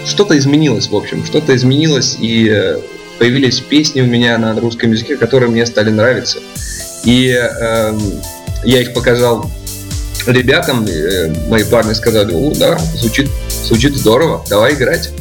что-то 0.05 0.37
изменилось, 0.37 0.89
в 0.89 0.95
общем, 0.95 1.25
что-то 1.25 1.55
изменилось, 1.55 2.17
и 2.19 2.47
э, 2.49 2.77
появились 3.17 3.59
песни 3.59 4.01
у 4.01 4.05
меня 4.05 4.37
на 4.37 4.53
русском 4.59 4.91
языке, 4.91 5.17
которые 5.17 5.49
мне 5.49 5.65
стали 5.65 5.89
нравиться. 5.89 6.37
И 7.03 7.35
э, 7.35 7.99
я 8.63 8.81
их 8.81 8.93
показал 8.93 9.49
ребятам, 10.27 10.86
э, 10.86 11.33
мои 11.47 11.63
парни 11.63 11.93
сказали, 11.93 12.33
о, 12.33 12.53
да, 12.55 12.77
звучит, 12.95 13.29
звучит 13.65 13.95
здорово, 13.95 14.43
давай 14.49 14.73
играть. 14.73 15.12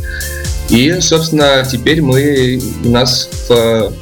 И, 0.69 1.01
собственно, 1.01 1.67
теперь 1.71 2.01
мы, 2.01 2.61
у 2.85 2.89
нас 2.89 3.29
в 3.49 3.93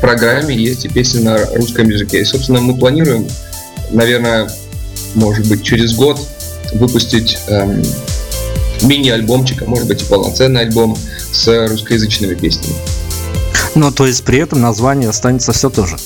программе 0.00 0.54
есть 0.54 0.84
и 0.84 0.88
песни 0.88 1.20
на 1.20 1.46
русском 1.56 1.88
языке. 1.88 2.20
И, 2.20 2.24
собственно, 2.24 2.60
мы 2.60 2.76
планируем, 2.76 3.26
наверное, 3.90 4.50
может 5.14 5.46
быть, 5.48 5.62
через 5.62 5.94
год 5.94 6.20
выпустить 6.72 7.38
эм, 7.48 7.82
мини-альбомчик, 8.82 9.62
а 9.62 9.64
может 9.66 9.88
быть 9.88 10.02
и 10.02 10.04
полноценный 10.04 10.62
альбом 10.62 10.96
с 11.32 11.68
русскоязычными 11.68 12.34
песнями. 12.34 12.74
Ну, 13.74 13.90
то 13.90 14.06
есть 14.06 14.24
при 14.24 14.38
этом 14.38 14.60
название 14.60 15.08
останется 15.08 15.52
все 15.52 15.70
то 15.70 15.86
же. 15.86 15.96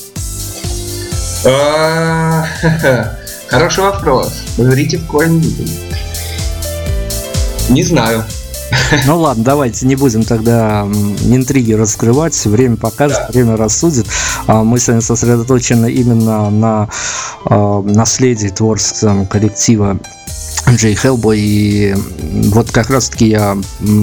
Хороший 3.54 3.84
вопрос. 3.84 4.32
Говорите 4.58 4.98
в 4.98 5.06
корень 5.06 5.40
Не 7.68 7.84
знаю. 7.84 8.24
Ну 9.06 9.20
ладно, 9.20 9.44
давайте 9.44 9.86
не 9.86 9.94
будем 9.94 10.24
тогда 10.24 10.82
интриги 11.22 11.72
раскрывать. 11.72 12.44
Время 12.46 12.74
покажет, 12.74 13.18
да. 13.18 13.28
время 13.32 13.56
рассудит. 13.56 14.06
А, 14.48 14.64
мы 14.64 14.80
с 14.80 14.88
вами 14.88 14.98
сосредоточены 14.98 15.88
именно 15.92 16.50
на 16.50 16.88
а, 17.44 17.80
наследии 17.82 18.48
творческого 18.48 19.24
коллектива 19.24 20.00
Джей 20.70 20.96
Хелбой. 20.96 21.38
И 21.38 21.94
вот 22.50 22.72
как 22.72 22.90
раз-таки 22.90 23.28
я 23.28 23.56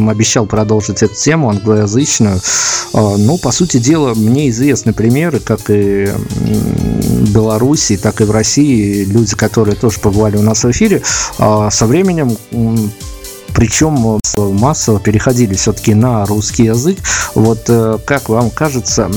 обещал 0.07 0.45
продолжить 0.45 1.03
эту 1.03 1.13
тему 1.13 1.49
англоязычную. 1.49 2.39
А, 2.93 3.17
ну, 3.17 3.37
по 3.37 3.51
сути 3.51 3.79
дела, 3.79 4.13
мне 4.13 4.49
известны 4.49 4.93
примеры, 4.93 5.39
как 5.39 5.69
и 5.69 6.09
Беларуси, 7.21 7.97
так 7.97 8.21
и 8.21 8.23
в 8.23 8.31
России, 8.31 9.03
люди, 9.03 9.35
которые 9.35 9.75
тоже 9.75 9.99
побывали 9.99 10.37
у 10.37 10.41
нас 10.41 10.63
в 10.63 10.71
эфире, 10.71 11.01
а, 11.37 11.69
со 11.69 11.85
временем 11.85 12.37
причем 13.53 14.19
массово 14.37 14.99
переходили 14.99 15.53
все-таки 15.55 15.93
на 15.93 16.25
русский 16.25 16.65
язык. 16.65 16.99
Вот 17.35 17.65
э, 17.67 17.97
как 18.05 18.29
вам 18.29 18.49
кажется, 18.49 19.09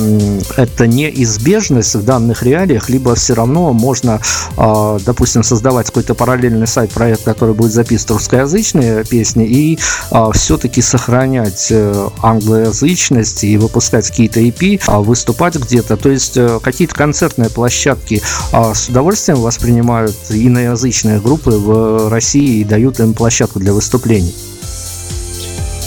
это 0.56 0.86
неизбежность 0.86 1.94
в 1.94 2.04
данных 2.04 2.42
реалиях, 2.42 2.88
либо 2.88 3.14
все 3.14 3.34
равно 3.34 3.72
можно, 3.72 4.20
а, 4.56 4.98
допустим, 5.04 5.42
создавать 5.42 5.86
какой-то 5.86 6.14
параллельный 6.14 6.66
сайт-проект, 6.66 7.24
который 7.24 7.54
будет 7.54 7.72
записывать 7.72 8.12
русскоязычные 8.12 9.04
песни, 9.04 9.46
и 9.46 9.78
а, 10.10 10.32
все-таки 10.32 10.80
сохранять 10.82 11.68
э, 11.70 12.08
англоязычность 12.22 13.44
и 13.44 13.56
выпускать 13.56 14.08
какие-то 14.08 14.40
EP, 14.40 14.80
а 14.86 15.00
выступать 15.00 15.56
где-то. 15.56 15.96
То 15.96 16.10
есть 16.10 16.36
э, 16.36 16.60
какие-то 16.62 16.94
концертные 16.94 17.50
площадки 17.50 18.22
с 18.52 18.88
удовольствием 18.88 19.40
воспринимают 19.40 20.16
иноязычные 20.30 21.20
группы 21.20 21.50
в 21.50 22.08
России 22.08 22.60
и 22.60 22.64
дают 22.64 23.00
им 23.00 23.14
площадку 23.14 23.58
для 23.58 23.72
выступлений. 23.72 24.23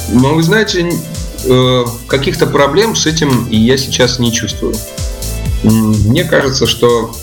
Но 0.09 0.33
вы 0.33 0.43
знаете, 0.43 0.89
э, 1.45 1.85
каких-то 2.07 2.47
проблем 2.47 2.95
с 2.95 3.05
этим 3.05 3.47
я 3.49 3.77
сейчас 3.77 4.19
не 4.19 4.31
чувствую. 4.31 4.75
Мне 5.63 6.23
кажется, 6.23 6.65
что 6.65 7.13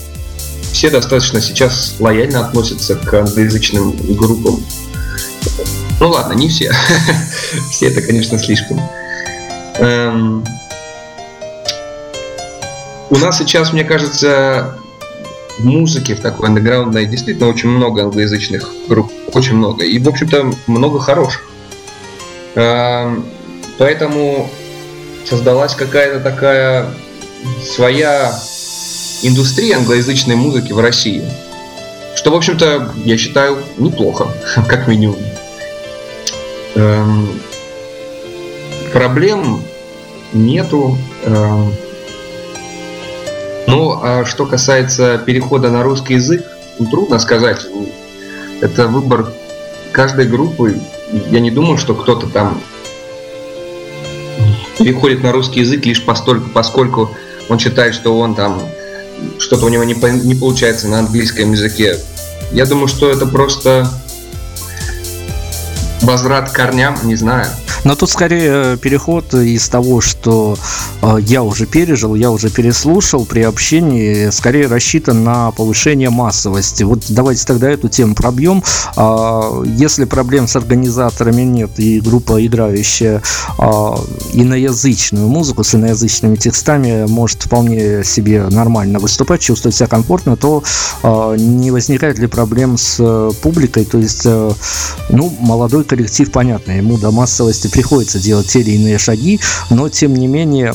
все 0.71 0.89
достаточно 0.89 1.41
сейчас 1.41 1.95
лояльно 1.99 2.45
относятся 2.45 2.95
к 2.95 3.13
англоязычным 3.13 3.95
группам. 4.15 4.63
Ну 5.99 6.09
ладно, 6.09 6.33
не 6.33 6.49
все. 6.49 6.71
все 7.71 7.87
это, 7.87 8.01
конечно, 8.01 8.37
слишком. 8.37 8.81
Эм... 9.79 10.43
У 13.09 13.17
нас 13.17 13.37
сейчас, 13.37 13.71
мне 13.71 13.83
кажется, 13.83 14.77
в 15.59 15.65
музыке, 15.65 16.15
в 16.15 16.19
такой 16.19 16.49
андеграундной, 16.49 17.05
действительно 17.05 17.47
очень 17.47 17.69
много 17.69 18.03
англоязычных 18.03 18.73
групп. 18.89 19.11
Очень 19.33 19.55
много. 19.55 19.85
И, 19.85 19.97
в 19.99 20.09
общем-то, 20.09 20.51
много 20.67 20.99
хороших. 20.99 21.41
Эм, 22.55 23.25
поэтому 23.77 24.49
создалась 25.25 25.75
какая-то 25.75 26.21
такая 26.21 26.87
своя 27.63 28.33
индустрия 29.21 29.77
англоязычной 29.77 30.35
музыки 30.35 30.71
в 30.71 30.79
России. 30.79 31.23
Что, 32.15 32.31
в 32.31 32.35
общем-то, 32.35 32.93
я 33.03 33.17
считаю 33.17 33.57
неплохо, 33.77 34.29
как 34.67 34.87
минимум. 34.87 35.19
Эм, 36.75 37.41
проблем 38.93 39.61
нету. 40.33 40.97
Эм, 41.23 41.73
ну, 43.67 43.99
а 44.01 44.23
что 44.25 44.45
касается 44.45 45.17
перехода 45.17 45.69
на 45.69 45.83
русский 45.83 46.13
язык, 46.15 46.45
трудно 46.89 47.19
сказать. 47.19 47.65
Это 48.61 48.87
выбор 48.87 49.33
каждой 49.91 50.27
группы 50.27 50.79
я 51.11 51.39
не 51.39 51.51
думаю, 51.51 51.77
что 51.77 51.95
кто-то 51.95 52.27
там 52.27 52.61
переходит 54.77 55.23
на 55.23 55.31
русский 55.31 55.61
язык 55.61 55.85
лишь 55.85 56.03
постольку, 56.03 56.49
поскольку 56.49 57.11
он 57.49 57.59
считает, 57.59 57.93
что 57.93 58.17
он 58.17 58.35
там 58.35 58.61
что-то 59.39 59.65
у 59.65 59.69
него 59.69 59.83
не, 59.83 59.93
не 60.23 60.35
получается 60.35 60.87
на 60.87 60.99
английском 60.99 61.51
языке. 61.51 61.97
Я 62.51 62.65
думаю, 62.65 62.87
что 62.87 63.09
это 63.09 63.25
просто 63.25 63.89
Возврат 66.05 66.51
к 66.51 66.53
корням, 66.53 66.95
не 67.03 67.15
знаю. 67.15 67.47
Но 67.83 67.95
тут 67.95 68.09
скорее 68.09 68.73
э, 68.73 68.77
переход 68.77 69.33
из 69.33 69.69
того, 69.69 70.01
что 70.01 70.57
э, 71.01 71.17
я 71.21 71.43
уже 71.43 71.65
пережил, 71.67 72.15
я 72.15 72.31
уже 72.31 72.49
переслушал 72.49 73.25
при 73.25 73.41
общении, 73.41 74.31
скорее 74.31 74.67
рассчитан 74.67 75.23
на 75.23 75.51
повышение 75.51 76.09
массовости. 76.09 76.83
Вот 76.83 77.03
давайте 77.09 77.45
тогда 77.45 77.69
эту 77.69 77.89
тему 77.89 78.15
пробьем. 78.15 78.63
Э, 78.97 79.63
если 79.65 80.05
проблем 80.05 80.47
с 80.47 80.55
организаторами 80.55 81.43
нет 81.43 81.77
и 81.77 81.99
группа, 81.99 82.43
играющая 82.45 83.21
э, 83.57 83.63
иноязычную 84.33 85.27
музыку 85.27 85.63
с 85.63 85.75
иноязычными 85.75 86.35
текстами, 86.35 87.05
может 87.07 87.43
вполне 87.43 88.03
себе 88.03 88.47
нормально 88.49 88.99
выступать, 88.99 89.41
чувствовать 89.41 89.75
себя 89.75 89.87
комфортно, 89.87 90.37
то 90.37 90.63
э, 91.03 91.35
не 91.37 91.71
возникает 91.71 92.19
ли 92.19 92.27
проблем 92.27 92.77
с 92.77 92.97
э, 92.99 93.31
публикой? 93.41 93.85
То 93.85 93.97
есть, 93.97 94.25
ну, 94.25 95.35
молодой 95.39 95.83
коллектив, 95.95 96.29
понятно, 96.29 96.73
ему 96.73 96.97
до 96.97 97.11
массовости 97.11 97.67
приходится 97.67 98.19
делать 98.19 98.47
те 98.47 98.59
или 98.59 98.71
иные 98.71 98.97
шаги, 98.97 99.39
но 99.69 99.87
тем 99.87 100.13
не 100.13 100.27
менее, 100.27 100.73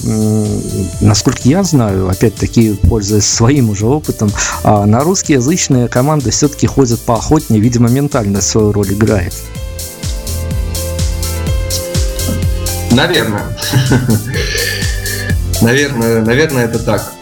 насколько 1.00 1.42
я 1.44 1.62
знаю, 1.62 2.08
опять-таки, 2.08 2.74
пользуясь 2.88 3.26
своим 3.26 3.70
уже 3.70 3.86
опытом, 3.86 4.30
а, 4.64 4.86
на 4.86 5.00
русскоязычные 5.00 5.88
команды 5.88 6.30
все-таки 6.30 6.66
ходят 6.66 7.00
поохотнее, 7.00 7.60
видимо, 7.60 7.90
ментально 7.90 8.40
свою 8.40 8.72
роль 8.72 8.92
играет. 8.92 9.34
Наверное. 12.90 13.56
Наверное, 15.60 16.22
наверное, 16.22 16.64
это 16.64 16.78
так. 16.78 17.12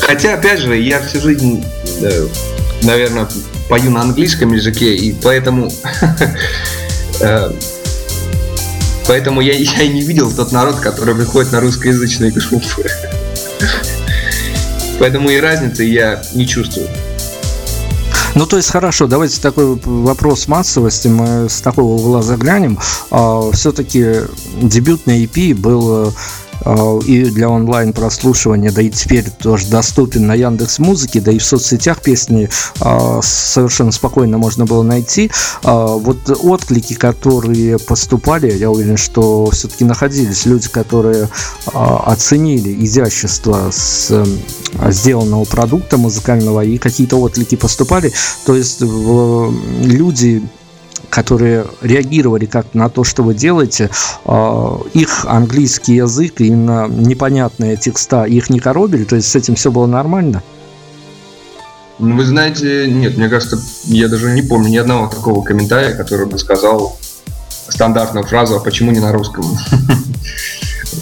Хотя, 0.00 0.34
опять 0.34 0.58
же, 0.58 0.76
я 0.76 1.00
всю 1.00 1.20
жизнь, 1.20 1.64
э, 2.02 2.26
наверное, 2.82 3.28
пою 3.68 3.90
на 3.90 4.02
английском 4.02 4.52
языке, 4.52 4.94
и 4.94 5.14
поэтому 5.22 5.70
Э, 7.20 7.50
поэтому 9.06 9.40
я, 9.40 9.54
я 9.54 9.82
и 9.82 9.88
не 9.88 10.02
видел 10.02 10.30
тот 10.32 10.52
народ, 10.52 10.76
который 10.76 11.14
выходит 11.14 11.52
на 11.52 11.60
русскоязычные 11.60 12.30
группы. 12.30 12.88
Поэтому 14.98 15.30
и 15.30 15.38
разницы 15.38 15.84
я 15.84 16.20
не 16.34 16.46
чувствую. 16.46 16.88
Ну, 18.34 18.46
то 18.46 18.56
есть, 18.56 18.70
хорошо, 18.70 19.06
давайте 19.06 19.40
такой 19.40 19.78
вопрос 19.84 20.48
массовости, 20.48 21.06
мы 21.08 21.48
с 21.48 21.60
такого 21.60 21.94
угла 21.94 22.20
заглянем. 22.20 22.78
А, 23.10 23.50
все-таки 23.52 24.22
дебютный 24.60 25.24
EP 25.24 25.54
был 25.54 26.08
Э, 26.08 26.10
и 27.06 27.24
для 27.24 27.48
онлайн 27.48 27.92
прослушивания, 27.92 28.72
да 28.72 28.82
и 28.82 28.90
теперь 28.90 29.30
тоже 29.30 29.66
доступен 29.66 30.26
на 30.26 30.34
Яндекс 30.34 30.78
Музыке, 30.78 31.20
да 31.20 31.32
и 31.32 31.38
в 31.38 31.44
соцсетях 31.44 32.02
песни 32.02 32.48
э, 32.80 33.20
совершенно 33.22 33.92
спокойно 33.92 34.38
можно 34.38 34.64
было 34.66 34.82
найти. 34.82 35.30
Э, 35.64 35.86
вот 35.98 36.18
отклики, 36.28 36.94
которые 36.94 37.78
поступали, 37.78 38.52
я 38.52 38.70
уверен, 38.70 38.96
что 38.96 39.50
все-таки 39.50 39.84
находились 39.84 40.46
люди, 40.46 40.68
которые 40.68 41.28
оценили 41.72 42.84
изящество 42.84 43.70
с 43.70 44.12
сделанного 44.88 45.44
продукта 45.44 45.96
музыкального 45.96 46.64
и 46.64 46.78
какие-то 46.78 47.16
отклики 47.20 47.56
поступали. 47.56 48.12
То 48.44 48.54
есть 48.54 48.80
люди 48.80 50.42
которые 51.10 51.66
реагировали 51.80 52.46
как 52.46 52.74
на 52.74 52.88
то, 52.88 53.04
что 53.04 53.22
вы 53.22 53.34
делаете, 53.34 53.90
а, 54.24 54.80
их 54.94 55.24
английский 55.26 55.94
язык, 55.96 56.40
именно 56.40 56.86
непонятные 56.88 57.76
текста, 57.76 58.24
их 58.24 58.50
не 58.50 58.60
коробили, 58.60 59.04
то 59.04 59.16
есть 59.16 59.28
с 59.28 59.36
этим 59.36 59.54
все 59.54 59.70
было 59.70 59.86
нормально? 59.86 60.42
Ну, 61.98 62.16
вы 62.16 62.24
знаете, 62.24 62.86
нет, 62.88 63.16
мне 63.16 63.28
кажется, 63.28 63.60
я 63.84 64.08
даже 64.08 64.30
не 64.32 64.42
помню 64.42 64.68
ни 64.68 64.76
одного 64.76 65.08
такого 65.08 65.42
комментария, 65.42 65.94
который 65.94 66.26
бы 66.26 66.38
сказал 66.38 66.96
стандартную 67.68 68.24
фразу 68.24 68.56
«А 68.56 68.60
почему 68.60 68.92
не 68.92 69.00
на 69.00 69.12
русском?» 69.12 69.44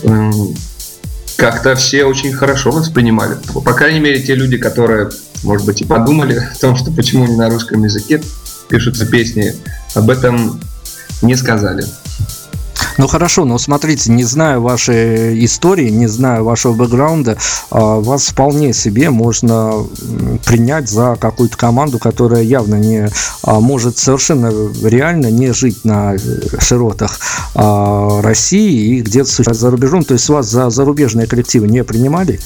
Как-то 1.37 1.75
все 1.75 2.07
очень 2.07 2.33
хорошо 2.33 2.71
воспринимали. 2.71 3.37
По 3.53 3.75
крайней 3.75 4.01
мере, 4.01 4.23
те 4.23 4.35
люди, 4.35 4.57
которые, 4.57 5.11
может 5.43 5.67
быть, 5.67 5.83
и 5.83 5.85
подумали 5.85 6.37
о 6.37 6.59
том, 6.59 6.77
что 6.77 6.91
почему 6.91 7.27
не 7.27 7.37
на 7.37 7.51
русском 7.51 7.85
языке 7.85 8.23
пишутся 8.69 9.07
песни 9.07 9.55
об 9.95 10.11
этом 10.11 10.61
не 11.23 11.37
сказали. 11.37 11.85
Ну 12.99 13.09
хорошо, 13.09 13.45
но 13.45 13.59
смотрите, 13.59 14.11
не 14.11 14.25
знаю 14.25 14.63
вашей 14.63 15.45
истории, 15.45 15.91
не 15.91 16.07
знаю 16.07 16.45
вашего 16.45 16.73
бэкграунда, 16.73 17.37
а, 17.71 18.01
вас 18.01 18.29
вполне 18.29 18.73
себе 18.73 19.11
можно 19.11 19.85
принять 20.47 20.89
за 20.89 21.17
какую-то 21.21 21.59
команду, 21.59 21.99
которая 21.99 22.43
явно 22.43 22.77
не 22.77 23.11
а, 23.43 23.61
может 23.61 23.99
совершенно 23.99 24.51
реально 24.83 25.31
не 25.31 25.53
жить 25.53 25.85
на 25.85 26.15
э, 26.15 26.19
широтах 26.59 27.19
а, 27.55 28.23
России 28.23 28.97
и 28.97 29.01
где-то 29.03 29.55
за 29.55 29.71
рубежом. 29.71 30.05
То 30.05 30.15
есть 30.15 30.29
вас 30.31 30.47
за 30.47 30.71
зарубежные 30.71 31.27
коллективы 31.27 31.69
не 31.69 31.85
принимали? 31.85 32.41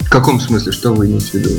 В 0.00 0.10
каком 0.10 0.40
смысле? 0.40 0.72
Что 0.72 0.94
вы 0.94 1.06
имеете 1.06 1.30
в 1.30 1.34
виду? 1.34 1.50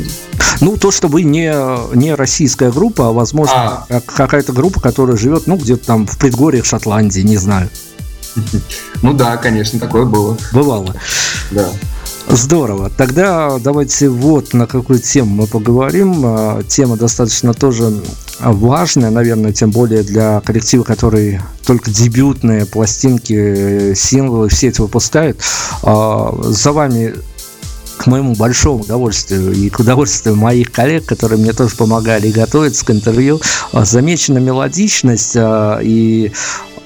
Ну, 0.62 0.78
то, 0.78 0.92
что 0.92 1.08
вы 1.08 1.24
не, 1.24 1.54
не 1.96 2.14
российская 2.14 2.72
группа, 2.72 3.10
а, 3.10 3.12
возможно, 3.12 3.86
а. 3.90 4.02
какая-то 4.02 4.54
группа, 4.54 4.80
которая 4.80 5.18
живет, 5.18 5.48
ну, 5.48 5.58
где-то 5.58 5.86
там 5.86 6.08
в 6.08 6.18
предгорьях 6.18 6.66
Шотландии, 6.66 7.22
не 7.22 7.38
знаю. 7.38 7.70
Ну 9.02 9.14
да, 9.14 9.36
конечно, 9.38 9.80
такое 9.80 10.06
было. 10.06 10.38
Бывало. 10.54 10.96
Да. 11.50 11.70
Здорово. 12.28 12.92
Тогда 12.96 13.58
давайте 13.58 14.10
вот 14.10 14.54
на 14.54 14.68
какую 14.68 15.00
тему 15.00 15.42
мы 15.42 15.48
поговорим. 15.48 16.22
А, 16.24 16.62
тема 16.64 16.98
достаточно 16.98 17.54
тоже 17.56 17.92
важная, 18.40 19.10
наверное, 19.10 19.54
тем 19.54 19.72
более 19.72 20.04
для 20.04 20.40
коллектива, 20.42 20.84
который 20.84 21.42
только 21.66 21.90
дебютные 21.90 22.66
пластинки, 22.66 23.94
синглы 23.96 24.50
все 24.50 24.68
это 24.70 24.84
выпускают. 24.84 25.40
А, 25.84 26.34
за 26.44 26.72
вами 26.72 27.16
к 28.02 28.08
моему 28.08 28.34
большому 28.34 28.80
удовольствию 28.80 29.54
и 29.54 29.70
к 29.70 29.80
удовольствию 29.80 30.36
моих 30.36 30.72
коллег, 30.72 31.06
которые 31.06 31.38
мне 31.40 31.54
тоже 31.54 31.76
помогали 31.76 32.32
готовиться 32.32 32.84
к 32.84 32.90
интервью, 32.90 33.40
а, 33.74 33.86
замечена 33.86 34.40
мелодичность 34.40 35.36
а, 35.36 35.80
и 35.84 36.32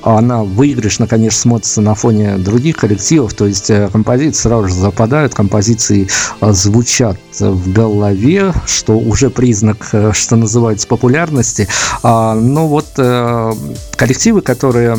она 0.03 0.43
выигрышно, 0.43 1.07
конечно, 1.07 1.39
смотрится 1.39 1.81
на 1.81 1.95
фоне 1.95 2.37
других 2.37 2.75
коллективов, 2.75 3.33
то 3.33 3.47
есть 3.47 3.71
э, 3.71 3.89
композиции 3.91 4.39
сразу 4.39 4.67
же 4.67 4.75
западают, 4.75 5.33
композиции 5.33 6.07
а, 6.41 6.51
звучат 6.51 7.17
в 7.39 7.71
голове, 7.71 8.53
что 8.67 8.99
уже 8.99 9.31
признак, 9.31 9.89
э, 9.93 10.11
что 10.13 10.35
называется, 10.35 10.87
популярности. 10.87 11.67
Но 12.03 12.67
вот 12.67 12.85
э, 12.97 13.53
коллективы, 13.95 14.41
которые 14.41 14.97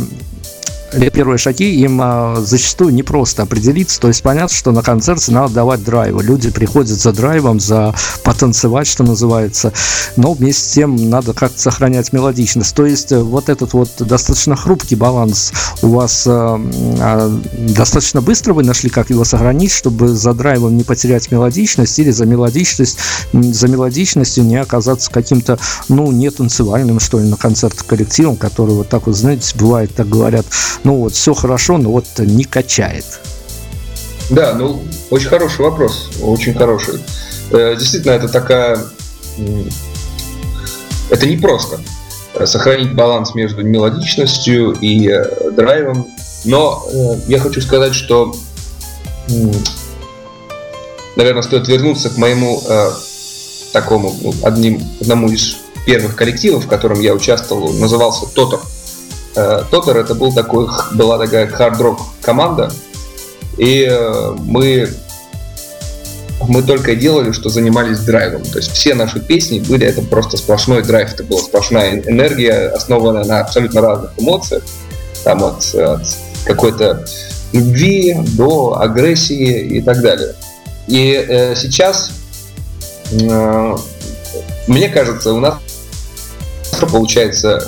первые 1.13 1.39
шаги 1.39 1.81
им 1.81 2.01
а, 2.03 2.37
зачастую 2.41 2.93
не 2.93 3.03
просто 3.03 3.43
определиться. 3.43 4.01
То 4.01 4.09
есть 4.09 4.23
понятно, 4.23 4.55
что 4.55 4.73
на 4.73 4.83
концерте 4.83 5.33
надо 5.33 5.55
давать 5.55 5.85
драйва. 5.85 6.21
Люди 6.21 6.51
приходят 6.51 6.99
за 6.99 7.13
драйвом, 7.13 7.61
за 7.61 7.95
потанцевать, 8.23 8.87
что 8.87 9.05
называется. 9.05 9.73
Но 10.17 10.33
вместе 10.33 10.63
с 10.63 10.73
тем 10.73 11.11
надо 11.11 11.33
как-то 11.33 11.61
сохранять 11.61 12.13
мелодичность. 12.13 12.75
То 12.75 12.87
есть 12.87 13.13
э, 13.13 13.21
вот 13.23 13.49
этот 13.49 13.73
вот 13.73 13.91
достаточно 13.99 14.57
хрупкий 14.57 14.97
баланс 14.97 15.53
у 15.83 15.89
вас 15.89 16.27
а, 16.27 16.61
а, 17.01 17.41
достаточно 17.53 18.21
быстро 18.21 18.55
вы 18.55 18.63
нашли, 18.65 18.91
как 18.91 19.11
его 19.11 19.25
сохранить, 19.25 19.73
чтобы 19.73 20.09
за 20.09 20.33
драйвом 20.35 20.77
не 20.77 20.85
потерять 20.85 21.31
мелодичность 21.31 21.99
или 21.99 22.11
за 22.11 22.27
мелодичность, 22.27 22.99
за 23.33 23.69
мелодичностью 23.69 24.45
не 24.45 24.57
оказаться 24.57 25.11
каким-то, 25.11 25.59
ну, 25.89 26.11
не 26.13 26.31
танцевальным, 26.31 27.01
что 27.01 27.19
ли, 27.19 27.29
на 27.29 27.37
концерт 27.37 27.83
коллективом, 27.83 28.37
который 28.37 28.75
вот 28.75 28.89
так 28.89 29.07
вот, 29.07 29.17
знаете, 29.17 29.57
бывает, 29.59 29.95
так 29.95 30.09
говорят, 30.09 30.47
ну 30.85 30.97
вот 30.97 31.15
все 31.15 31.35
хорошо, 31.35 31.79
но 31.79 31.91
вот 31.91 32.07
не 32.19 32.45
качает? 32.45 33.05
Да, 34.31 34.55
ну 34.55 34.83
очень 35.11 35.29
хороший 35.29 35.61
вопрос, 35.61 36.11
очень 36.23 36.55
хороший. 36.55 37.01
Э, 37.51 37.77
действительно, 37.79 38.13
это 38.13 38.29
такая, 38.29 38.79
это 41.11 41.27
непросто 41.27 41.81
э, 42.35 42.47
сохранить 42.47 42.95
баланс 42.95 43.35
между 43.35 43.65
мелодичностью 43.65 44.73
и 44.73 45.09
э, 45.09 45.51
драйвом. 45.53 46.09
Но 46.45 46.87
я 47.27 47.41
хочу 47.41 47.61
сказать, 47.61 47.95
что, 47.95 48.37
наверное, 51.17 51.43
стоит 51.43 51.67
вернуться 51.67 52.09
к 52.11 52.17
моему 52.19 52.63
такому 53.73 54.15
ну, 54.23 54.33
одним, 54.45 54.81
одному 55.01 55.29
из 55.29 55.57
первых 55.87 56.15
коллективов, 56.15 56.67
в 56.67 56.69
котором 56.69 57.01
я 57.01 57.15
участвовал, 57.15 57.73
назывался 57.73 58.27
Тотор. 58.27 58.61
Э, 59.37 59.63
Тотер 59.71 59.99
это 59.99 60.15
был 60.15 60.33
такой, 60.33 60.67
была 60.93 61.19
такая 61.19 61.47
хард-рок 61.47 62.01
команда, 62.23 62.73
и 63.59 63.87
э, 63.89 64.35
мы 64.39 64.89
мы 66.49 66.63
только 66.63 66.95
делали, 66.95 67.33
что 67.33 67.49
занимались 67.49 68.01
драйвом. 68.01 68.43
То 68.43 68.59
есть 68.59 68.71
все 68.73 68.95
наши 68.95 69.21
песни 69.21 69.59
были 69.59 69.87
это 69.87 70.03
просто 70.03 70.37
сплошной 70.37 70.83
драйв, 70.83 71.13
это 71.13 71.25
была 71.25 71.41
сплошная 71.41 72.01
энергия, 72.01 72.69
основанная 72.69 73.25
на 73.25 73.41
абсолютно 73.41 73.81
разных 73.81 74.13
эмоциях, 74.19 74.63
там 75.25 75.43
от, 75.45 75.75
от 75.75 76.03
какой-то 76.45 77.05
любви 77.53 78.17
до 78.37 78.79
агрессии 78.81 79.61
и 79.61 79.83
так 79.83 80.01
далее. 80.03 80.35
И 80.87 81.13
э, 81.13 81.55
сейчас, 81.57 82.11
э, 83.11 83.77
мне 84.67 84.89
кажется, 84.89 85.33
у 85.33 85.41
нас 85.41 85.57
получается 86.91 87.67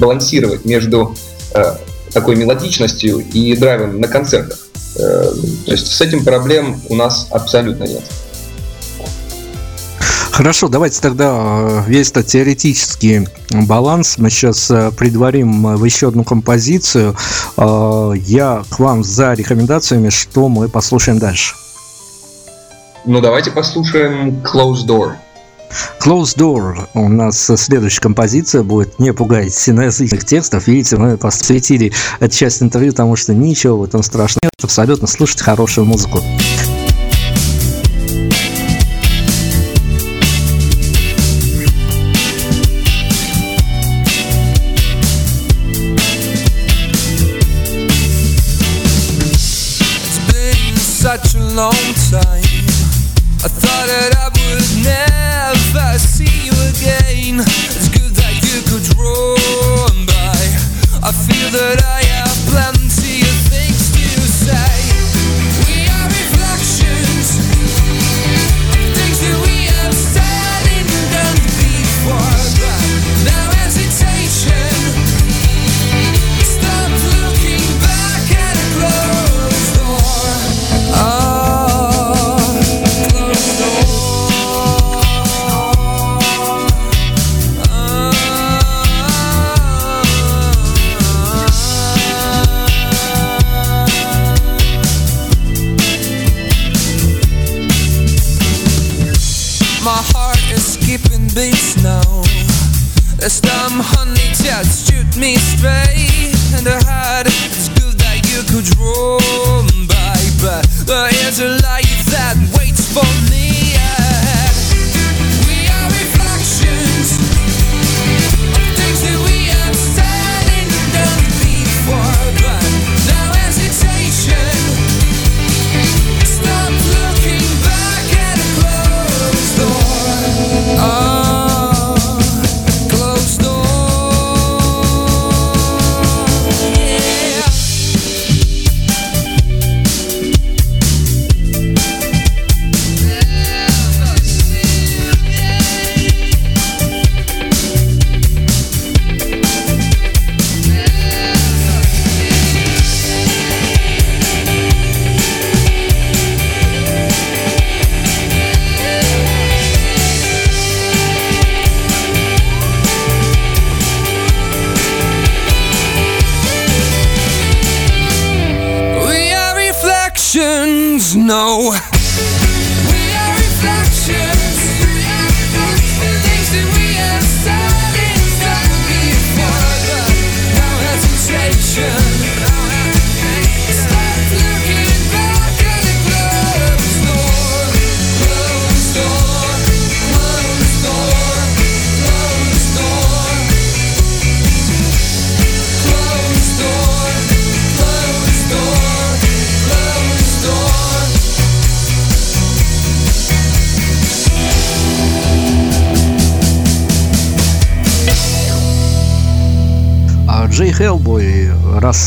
балансировать 0.00 0.64
между 0.64 1.14
э, 1.54 1.76
такой 2.12 2.36
мелодичностью 2.36 3.18
и 3.18 3.54
драйвом 3.56 4.00
на 4.00 4.08
концертах. 4.08 4.58
Э, 4.96 5.30
то 5.66 5.72
есть 5.72 5.86
с 5.86 6.00
этим 6.00 6.24
проблем 6.24 6.80
у 6.88 6.94
нас 6.94 7.28
абсолютно 7.30 7.84
нет. 7.84 8.02
Хорошо, 10.30 10.68
давайте 10.68 11.00
тогда 11.00 11.28
э, 11.32 11.82
весь 11.86 12.10
этот 12.10 12.26
теоретический 12.26 13.28
баланс 13.50 14.16
мы 14.18 14.30
сейчас 14.30 14.70
э, 14.70 14.90
предварим 14.96 15.76
в 15.76 15.84
еще 15.84 16.08
одну 16.08 16.24
композицию. 16.24 17.16
Я 17.56 18.62
к 18.70 18.78
вам 18.78 19.04
за 19.04 19.34
рекомендациями, 19.34 20.08
что 20.08 20.48
мы 20.48 20.68
послушаем 20.68 21.18
дальше. 21.18 21.54
Ну, 23.04 23.20
давайте 23.20 23.50
послушаем 23.50 24.42
Close 24.42 24.86
Door. 24.86 25.14
Close 26.00 26.36
Door. 26.36 26.88
У 26.94 27.08
нас 27.08 27.50
следующая 27.56 28.00
композиция 28.00 28.62
будет 28.62 28.98
«Не 28.98 29.12
пугать 29.12 29.54
синоязычных 29.54 30.24
текстов». 30.24 30.66
Видите, 30.66 30.96
мы 30.96 31.16
посвятили 31.16 31.92
эту 32.18 32.34
часть 32.34 32.62
интервью, 32.62 32.92
потому 32.92 33.16
что 33.16 33.34
ничего 33.34 33.78
в 33.78 33.84
этом 33.84 34.02
страшного. 34.02 34.50
Абсолютно 34.62 35.06
слушать 35.06 35.40
хорошую 35.40 35.86
музыку. 35.86 36.20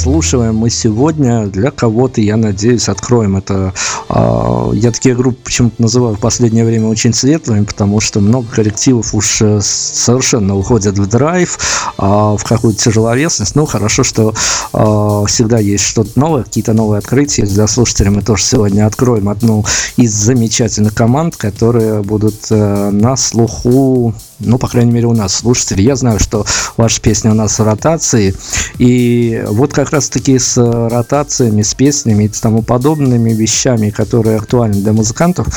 Расслушиваем 0.03 0.57
мы 0.57 0.69
сегодня. 0.69 1.47
Для 1.47 1.71
кого-то, 1.71 2.19
я 2.19 2.35
надеюсь, 2.35 2.89
откроем 2.89 3.37
это. 3.37 3.73
А, 4.09 4.69
я 4.73 4.91
такие 4.91 5.15
группы 5.15 5.37
почему-то 5.45 5.81
называю 5.81 6.15
в 6.15 6.19
последнее 6.19 6.65
время 6.65 6.87
очень 6.87 7.13
светлыми, 7.13 7.63
потому 7.63 8.01
что 8.01 8.19
много 8.19 8.47
коллективов 8.47 9.13
уж 9.15 9.41
э, 9.41 9.59
совершенно 9.61 10.57
уходят 10.57 10.97
в 10.97 11.07
драйв, 11.07 11.57
а, 11.97 12.35
в 12.35 12.43
какую-то 12.43 12.83
тяжеловесность. 12.83 13.55
Ну, 13.55 13.65
хорошо, 13.65 14.03
что 14.03 14.33
а, 14.73 15.23
всегда 15.25 15.59
есть 15.59 15.85
что-то 15.85 16.19
новое, 16.19 16.43
какие-то 16.43 16.73
новые 16.73 16.99
открытия. 16.99 17.43
Для 17.43 17.65
слушателей 17.67 18.09
мы 18.09 18.23
тоже 18.23 18.43
сегодня 18.43 18.85
откроем 18.85 19.29
одну 19.29 19.63
из 19.95 20.11
замечательных 20.11 20.93
команд, 20.93 21.37
которые 21.37 22.01
будут 22.01 22.35
э, 22.49 22.89
на 22.91 23.15
слуху 23.15 24.13
ну, 24.45 24.57
по 24.57 24.67
крайней 24.67 24.91
мере, 24.91 25.07
у 25.07 25.13
нас 25.13 25.35
слушатели. 25.35 25.81
Я 25.81 25.95
знаю, 25.95 26.19
что 26.19 26.45
ваша 26.77 27.01
песня 27.01 27.31
у 27.31 27.33
нас 27.33 27.59
в 27.59 27.63
ротации. 27.63 28.35
И 28.77 29.43
вот 29.47 29.73
как 29.73 29.91
раз-таки 29.91 30.37
с 30.39 30.57
ротациями, 30.57 31.61
с 31.61 31.73
песнями 31.73 32.25
и 32.25 32.27
тому 32.27 32.61
подобными 32.61 33.31
вещами, 33.33 33.89
которые 33.89 34.37
актуальны 34.37 34.81
для 34.81 34.93
музыкантов, 34.93 35.47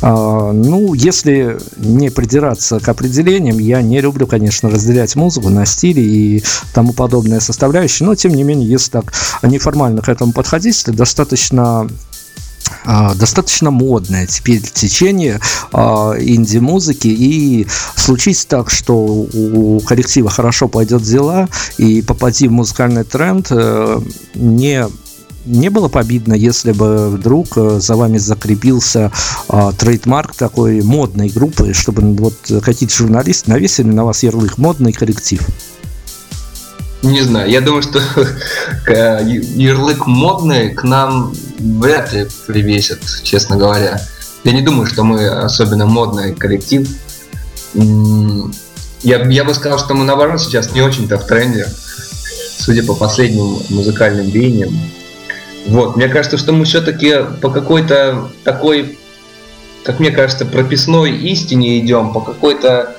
а, 0.00 0.52
ну, 0.52 0.94
если 0.94 1.58
не 1.76 2.10
придираться 2.10 2.80
к 2.80 2.88
определениям, 2.88 3.58
я 3.58 3.82
не 3.82 4.00
люблю, 4.00 4.26
конечно, 4.26 4.70
разделять 4.70 5.16
музыку 5.16 5.48
на 5.48 5.66
стили 5.66 6.00
и 6.00 6.44
тому 6.74 6.92
подобное 6.92 7.40
составляющие, 7.40 8.06
но, 8.06 8.14
тем 8.14 8.34
не 8.34 8.42
менее, 8.42 8.68
если 8.68 8.90
так 8.90 9.12
неформально 9.42 10.02
к 10.02 10.08
этому 10.08 10.32
подходить, 10.32 10.84
то 10.84 10.92
достаточно 10.92 11.88
достаточно 13.14 13.70
модное 13.70 14.26
теперь 14.26 14.60
течение 14.60 15.40
а, 15.72 16.14
инди-музыки 16.18 17.08
и 17.08 17.66
случится 17.96 18.48
так, 18.48 18.70
что 18.70 18.96
у 18.96 19.80
коллектива 19.80 20.30
хорошо 20.30 20.68
пойдет 20.68 21.02
дела 21.02 21.48
и 21.78 22.02
попади 22.02 22.48
в 22.48 22.52
музыкальный 22.52 23.04
тренд 23.04 23.48
э, 23.50 24.00
не 24.34 24.86
не 25.44 25.70
было 25.70 25.88
бы 25.88 25.98
обидно, 25.98 26.34
если 26.34 26.72
бы 26.72 27.08
вдруг 27.10 27.48
э, 27.56 27.80
за 27.80 27.96
вами 27.96 28.18
закрепился 28.18 29.10
а, 29.48 29.72
трейдмарк 29.72 30.34
такой 30.34 30.82
модной 30.82 31.28
группы, 31.28 31.72
чтобы 31.74 32.14
вот 32.14 32.34
какие-то 32.62 32.94
журналисты 32.94 33.50
навесили 33.50 33.88
на 33.88 34.04
вас 34.04 34.22
ярлык 34.22 34.58
модный 34.58 34.92
коллектив? 34.92 35.44
Не 37.02 37.20
знаю, 37.22 37.50
я 37.50 37.60
думаю, 37.60 37.82
что 37.82 37.98
ярлык 38.88 40.06
модный 40.06 40.70
к 40.70 40.84
нам 40.84 41.34
вряд 41.58 42.12
ли 42.12 42.28
привесят, 42.46 43.00
честно 43.24 43.56
говоря. 43.56 44.00
Я 44.44 44.52
не 44.52 44.62
думаю, 44.62 44.86
что 44.86 45.02
мы 45.02 45.26
особенно 45.26 45.86
модный 45.86 46.34
коллектив. 46.34 46.88
я, 47.74 49.24
я 49.24 49.44
бы 49.44 49.54
сказал, 49.54 49.78
что 49.78 49.94
мы 49.94 50.04
наоборот 50.04 50.40
сейчас 50.40 50.72
не 50.72 50.80
очень-то 50.80 51.18
в 51.18 51.26
тренде, 51.26 51.66
судя 52.58 52.84
по 52.84 52.94
последним 52.94 53.58
музыкальным 53.70 54.28
веяниям. 54.28 54.78
Вот, 55.66 55.96
мне 55.96 56.08
кажется, 56.08 56.38
что 56.38 56.52
мы 56.52 56.64
все-таки 56.64 57.16
по 57.40 57.50
какой-то 57.50 58.30
такой, 58.44 58.98
как 59.84 59.98
мне 59.98 60.10
кажется, 60.12 60.44
прописной 60.44 61.12
истине 61.16 61.78
идем, 61.80 62.12
по 62.12 62.20
какой-то 62.20 62.96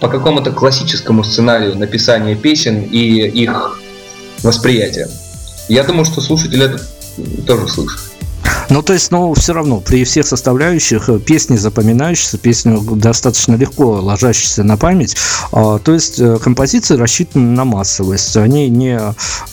по 0.00 0.08
какому-то 0.08 0.50
классическому 0.52 1.22
сценарию 1.22 1.76
написания 1.76 2.34
песен 2.34 2.82
и 2.82 3.28
их 3.28 3.80
восприятия. 4.42 5.08
Я 5.68 5.84
думаю, 5.84 6.04
что 6.04 6.20
слушатель 6.20 6.62
это 6.62 6.82
тоже 7.46 7.68
слышит. 7.68 8.09
Ну, 8.70 8.82
то 8.82 8.92
есть, 8.92 9.10
ну, 9.10 9.34
все 9.34 9.52
равно, 9.52 9.80
при 9.80 10.04
всех 10.04 10.28
составляющих 10.28 11.08
э, 11.08 11.18
песни 11.18 11.56
запоминающиеся, 11.56 12.38
песни 12.38 12.78
достаточно 12.94 13.56
легко 13.56 13.94
ложащиеся 14.00 14.62
на 14.62 14.76
память. 14.76 15.16
А, 15.50 15.80
то 15.80 15.92
есть, 15.92 16.20
э, 16.20 16.38
композиции 16.38 16.94
рассчитаны 16.94 17.50
на 17.50 17.64
массовость. 17.64 18.36
Они 18.36 18.68
не 18.68 18.96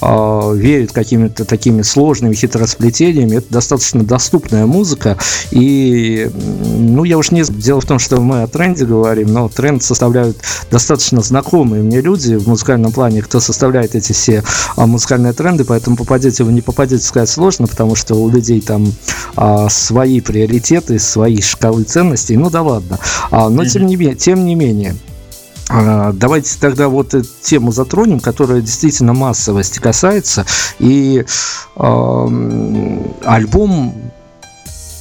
а, 0.02 0.54
верят 0.54 0.92
какими-то 0.92 1.46
такими 1.46 1.82
сложными 1.82 2.36
хитросплетениями. 2.36 3.38
Это 3.38 3.52
достаточно 3.52 4.04
доступная 4.04 4.68
музыка. 4.68 5.18
И, 5.50 6.30
ну, 6.36 7.04
я 7.04 7.18
уж 7.18 7.32
не... 7.32 7.44
Дело 7.44 7.82
в 7.82 7.86
том, 7.86 7.98
что 7.98 8.22
мы 8.22 8.44
о 8.44 8.48
тренде 8.48 8.86
говорим, 8.86 9.34
но 9.34 9.50
тренд 9.50 9.82
составляют 9.82 10.38
достаточно 10.70 11.22
знакомые 11.22 11.82
мне 11.82 12.02
люди 12.02 12.36
в 12.36 12.48
музыкальном 12.48 12.92
плане, 12.92 13.24
кто 13.24 13.40
составляет 13.40 13.96
эти 13.96 14.14
все 14.14 14.44
а, 14.76 14.86
музыкальные 14.86 15.34
тренды, 15.34 15.64
поэтому 15.64 15.98
попадете 15.98 16.44
вы 16.44 16.54
не 16.54 16.62
попадете, 16.62 17.04
сказать 17.04 17.30
сложно, 17.30 17.66
потому 17.66 17.96
что 17.96 18.14
у 18.14 18.30
людей 18.30 18.62
там 18.62 18.94
а, 19.36 19.70
свои 19.70 20.22
приоритеты, 20.22 21.00
свои 21.00 21.42
шкалы 21.42 21.84
ценностей. 21.84 22.38
Ну 22.38 22.50
да 22.50 22.62
ладно. 22.62 23.00
А, 23.32 23.50
но 23.50 23.66
тем 23.66 23.86
не, 23.86 24.16
тем 24.16 24.46
не 24.46 24.56
менее, 24.56 24.96
а, 25.70 26.12
Давайте 26.14 26.58
тогда 26.60 26.88
вот 26.88 27.14
эту 27.14 27.28
тему 27.42 27.72
затронем, 27.72 28.20
которая 28.20 28.62
действительно 28.62 29.14
массовости 29.14 29.80
касается. 29.80 30.46
И 30.80 31.26
э, 31.76 32.28
альбом 33.26 33.94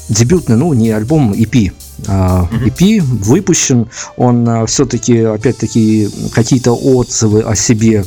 дебютный, 0.08 0.56
ну 0.56 0.72
не 0.74 0.90
альбом, 0.90 1.32
EP. 1.32 1.72
EP 1.98 3.00
выпущен, 3.00 3.88
он 4.16 4.66
все-таки, 4.66 5.18
опять-таки, 5.20 6.10
какие-то 6.34 6.72
отзывы 6.72 7.40
о 7.40 7.54
себе 7.54 8.04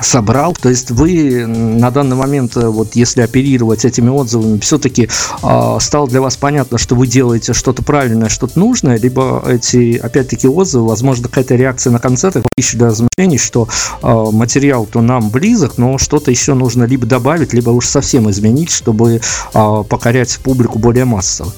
собрал. 0.00 0.54
То 0.54 0.68
есть 0.68 0.90
вы 0.90 1.46
на 1.46 1.90
данный 1.90 2.16
момент, 2.16 2.56
э, 2.56 2.66
вот 2.66 2.94
если 2.94 3.22
оперировать 3.22 3.84
этими 3.84 4.10
отзывами, 4.10 4.58
все-таки 4.58 5.08
э, 5.42 5.76
стало 5.80 6.08
для 6.08 6.20
вас 6.20 6.36
понятно, 6.36 6.78
что 6.78 6.94
вы 6.94 7.06
делаете 7.06 7.52
что-то 7.52 7.82
правильное, 7.82 8.28
что-то 8.28 8.58
нужное, 8.58 8.98
либо 8.98 9.42
эти, 9.46 9.96
опять-таки, 9.96 10.48
отзывы, 10.48 10.88
возможно, 10.88 11.28
какая-то 11.28 11.54
реакция 11.54 11.90
на 11.90 11.98
концертах, 11.98 12.44
еще 12.56 12.76
для 12.76 12.88
размышлений, 12.88 13.38
что 13.38 13.68
э, 14.02 14.06
материал-то 14.32 15.00
нам 15.00 15.30
близок, 15.30 15.78
но 15.78 15.98
что-то 15.98 16.30
еще 16.30 16.54
нужно 16.54 16.84
либо 16.84 17.06
добавить, 17.06 17.52
либо 17.52 17.70
уж 17.70 17.86
совсем 17.86 18.30
изменить, 18.30 18.70
чтобы 18.70 19.20
э, 19.54 19.84
покорять 19.88 20.38
публику 20.42 20.78
более 20.78 21.04
массово. 21.04 21.52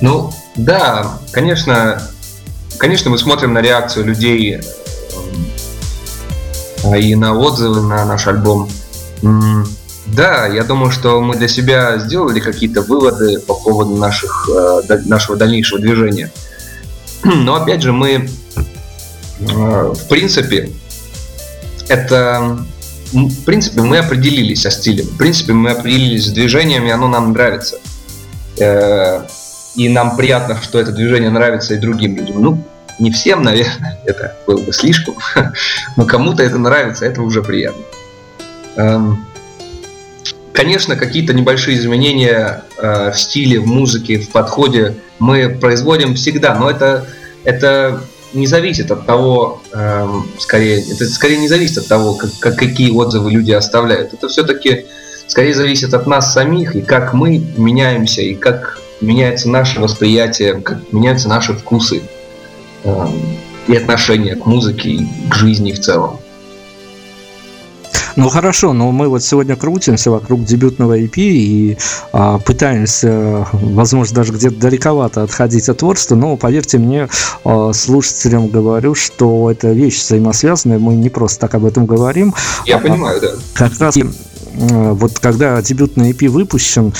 Ну, 0.00 0.32
да, 0.56 1.18
конечно, 1.32 2.02
конечно, 2.78 3.10
мы 3.10 3.18
смотрим 3.18 3.52
на 3.52 3.60
реакцию 3.60 4.06
людей 4.06 4.56
а, 4.56 4.60
и 6.96 7.14
на 7.14 7.38
отзывы 7.38 7.82
на 7.82 8.04
наш 8.04 8.26
альбом. 8.26 8.68
Да, 10.06 10.46
я 10.46 10.64
думаю, 10.64 10.90
что 10.90 11.20
мы 11.20 11.36
для 11.36 11.48
себя 11.48 11.98
сделали 11.98 12.38
какие-то 12.38 12.82
выводы 12.82 13.40
по 13.40 13.54
поводу 13.54 13.96
наших, 13.96 14.48
э, 14.54 14.98
нашего 15.06 15.36
дальнейшего 15.36 15.80
движения. 15.80 16.30
Но 17.24 17.54
опять 17.54 17.82
же, 17.82 17.92
мы, 17.92 18.28
э, 19.40 19.92
в 19.94 20.08
принципе, 20.08 20.70
это 21.88 22.58
в 23.12 23.44
принципе, 23.44 23.80
мы 23.82 23.98
определились 23.98 24.62
со 24.62 24.70
стилем. 24.70 25.06
В 25.06 25.16
принципе, 25.16 25.52
мы 25.52 25.70
определились 25.70 26.26
с 26.26 26.32
движением, 26.32 26.84
и 26.84 26.90
оно 26.90 27.06
нам 27.06 27.32
нравится. 27.32 27.78
Э, 28.58 29.22
и 29.76 29.88
нам 29.88 30.16
приятно, 30.16 30.60
что 30.60 30.80
это 30.80 30.92
движение 30.92 31.30
нравится 31.30 31.74
и 31.74 31.78
другим 31.78 32.16
людям. 32.16 32.42
Ну, 32.42 32.64
не 32.98 33.10
всем, 33.10 33.42
наверное, 33.42 33.98
это 34.04 34.36
было 34.46 34.58
бы 34.60 34.72
слишком, 34.72 35.16
но 35.96 36.04
кому-то 36.04 36.42
это 36.42 36.58
нравится, 36.58 37.06
это 37.06 37.22
уже 37.22 37.42
приятно. 37.42 37.82
Эм, 38.76 39.26
конечно, 40.52 40.96
какие-то 40.96 41.32
небольшие 41.32 41.78
изменения 41.78 42.64
э, 42.78 43.10
в 43.10 43.18
стиле, 43.18 43.60
в 43.60 43.66
музыке, 43.66 44.18
в 44.18 44.30
подходе 44.30 44.96
мы 45.18 45.48
производим 45.48 46.14
всегда, 46.14 46.54
но 46.54 46.70
это, 46.70 47.06
это 47.44 48.02
не 48.32 48.46
зависит 48.46 48.90
от 48.90 49.06
того, 49.06 49.62
эм, 49.72 50.28
скорее, 50.38 50.80
это 50.80 51.06
скорее 51.06 51.38
не 51.38 51.48
зависит 51.48 51.78
от 51.78 51.86
того, 51.86 52.14
как, 52.14 52.30
как, 52.40 52.56
какие 52.56 52.90
отзывы 52.90 53.30
люди 53.30 53.52
оставляют. 53.52 54.12
Это 54.12 54.28
все-таки 54.28 54.86
скорее 55.26 55.54
зависит 55.54 55.94
от 55.94 56.06
нас 56.06 56.32
самих 56.32 56.74
и 56.76 56.82
как 56.82 57.14
мы 57.14 57.38
меняемся, 57.56 58.22
и 58.22 58.34
как 58.34 58.78
меняется 59.00 59.48
наше 59.48 59.80
восприятие, 59.80 60.60
как 60.60 60.92
меняются 60.92 61.28
наши 61.28 61.54
вкусы. 61.54 62.02
Эм, 62.84 63.38
и 63.66 63.76
отношение 63.76 64.36
к 64.36 64.44
музыке, 64.44 64.90
и 64.90 65.08
к 65.30 65.34
жизни 65.34 65.72
в 65.72 65.80
целом. 65.80 66.18
Ну 68.16 68.28
хорошо, 68.28 68.72
но 68.72 68.92
мы 68.92 69.08
вот 69.08 69.24
сегодня 69.24 69.56
крутимся 69.56 70.10
вокруг 70.10 70.44
дебютного 70.44 70.98
EP 70.98 71.16
и 71.16 71.78
а, 72.12 72.38
пытаемся, 72.38 73.48
возможно, 73.52 74.14
даже 74.14 74.32
где-то 74.32 74.56
далековато 74.56 75.22
отходить 75.22 75.68
от 75.68 75.78
творчества, 75.78 76.14
но 76.14 76.36
поверьте 76.36 76.78
мне, 76.78 77.08
а, 77.44 77.72
слушателям 77.72 78.48
говорю, 78.48 78.94
что 78.94 79.50
это 79.50 79.72
вещь 79.72 80.00
взаимосвязанная, 80.00 80.78
мы 80.78 80.94
не 80.94 81.08
просто 81.08 81.40
так 81.40 81.54
об 81.54 81.64
этом 81.64 81.86
говорим. 81.86 82.34
Я 82.66 82.76
а, 82.76 82.80
понимаю, 82.80 83.20
да. 83.20 83.30
Как 83.54 83.80
раз 83.80 83.96
вот 84.56 85.18
когда 85.18 85.60
дебютный 85.60 86.12
EP 86.12 86.28
выпущен, 86.28 86.92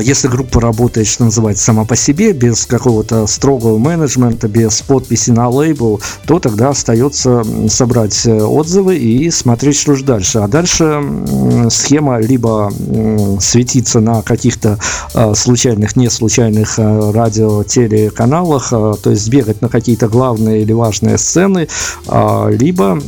если 0.00 0.28
группа 0.28 0.60
работает, 0.60 1.06
что 1.06 1.24
называется, 1.24 1.64
сама 1.64 1.84
по 1.84 1.96
себе, 1.96 2.32
без 2.32 2.66
какого-то 2.66 3.26
строгого 3.26 3.78
менеджмента, 3.78 4.48
без 4.48 4.80
подписи 4.82 5.30
на 5.30 5.48
лейбл, 5.48 6.00
то 6.26 6.38
тогда 6.38 6.70
остается 6.70 7.42
собрать 7.68 8.26
э, 8.26 8.42
отзывы 8.42 8.96
и 8.96 9.30
смотреть, 9.30 9.76
что 9.76 9.94
же 9.94 10.04
дальше. 10.04 10.38
А 10.38 10.48
дальше 10.48 11.02
схема 11.70 12.18
либо 12.18 12.72
светиться 13.40 14.00
на 14.00 14.22
каких-то 14.22 14.78
а, 15.14 15.34
случайных, 15.34 15.96
не 15.96 16.08
случайных 16.10 16.74
а, 16.78 17.12
радио, 17.12 17.62
телеканалах, 17.64 18.70
то 18.70 19.10
есть 19.10 19.28
бегать 19.28 19.60
на 19.60 19.68
какие-то 19.68 20.08
главные 20.08 20.62
или 20.62 20.72
важные 20.72 21.18
сцены, 21.18 21.68
либо 22.48 23.00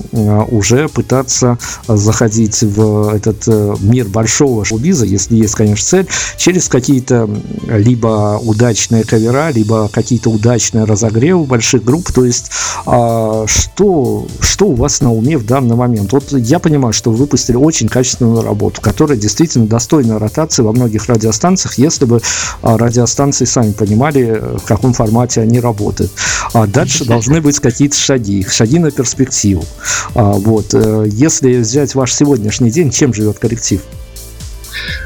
уже 0.50 0.88
пытаться 0.88 1.58
заходить 1.86 2.62
в 2.62 3.14
этот 3.14 3.44
э, 3.46 3.74
мир 3.80 4.06
большого 4.06 4.64
шоу-биза, 4.64 5.06
если 5.06 5.36
есть, 5.36 5.54
конечно, 5.54 5.84
цель, 5.84 6.08
через 6.36 6.57
через 6.58 6.68
какие-то 6.68 7.30
либо 7.68 8.40
удачные 8.42 9.04
кавера, 9.04 9.50
либо 9.50 9.88
какие-то 9.88 10.30
удачные 10.30 10.84
разогревы 10.84 11.44
больших 11.44 11.84
групп. 11.84 12.10
То 12.10 12.24
есть, 12.24 12.50
а, 12.84 13.44
что, 13.46 14.26
что 14.40 14.66
у 14.66 14.74
вас 14.74 15.00
на 15.00 15.12
уме 15.12 15.38
в 15.38 15.46
данный 15.46 15.76
момент? 15.76 16.12
Вот 16.12 16.32
я 16.32 16.58
понимаю, 16.58 16.92
что 16.92 17.10
вы 17.12 17.16
выпустили 17.18 17.56
очень 17.56 17.88
качественную 17.88 18.42
работу, 18.42 18.80
которая 18.80 19.16
действительно 19.16 19.68
достойна 19.68 20.18
ротации 20.18 20.62
во 20.62 20.72
многих 20.72 21.06
радиостанциях, 21.06 21.78
если 21.78 22.06
бы 22.06 22.20
а, 22.62 22.76
радиостанции 22.76 23.44
сами 23.44 23.70
понимали, 23.70 24.42
в 24.58 24.64
каком 24.64 24.92
формате 24.94 25.40
они 25.40 25.60
работают. 25.60 26.10
А 26.54 26.66
дальше 26.66 27.04
должны 27.04 27.40
быть 27.40 27.60
какие-то 27.60 27.96
шаги, 27.96 28.44
шаги 28.48 28.80
на 28.80 28.90
перспективу. 28.90 29.64
А, 30.14 30.32
вот. 30.32 30.74
Э, 30.74 31.06
если 31.08 31.58
взять 31.58 31.94
ваш 31.94 32.12
сегодняшний 32.12 32.70
день, 32.70 32.90
чем 32.90 33.14
живет 33.14 33.38
коллектив? 33.38 33.80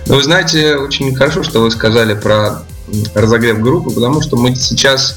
Но 0.07 0.17
вы 0.17 0.23
знаете, 0.23 0.77
очень 0.77 1.15
хорошо, 1.15 1.43
что 1.43 1.61
вы 1.61 1.71
сказали 1.71 2.15
про 2.15 2.63
разогрев 3.15 3.61
группы, 3.61 3.91
потому 3.91 4.21
что 4.21 4.37
мы 4.37 4.55
сейчас, 4.55 5.17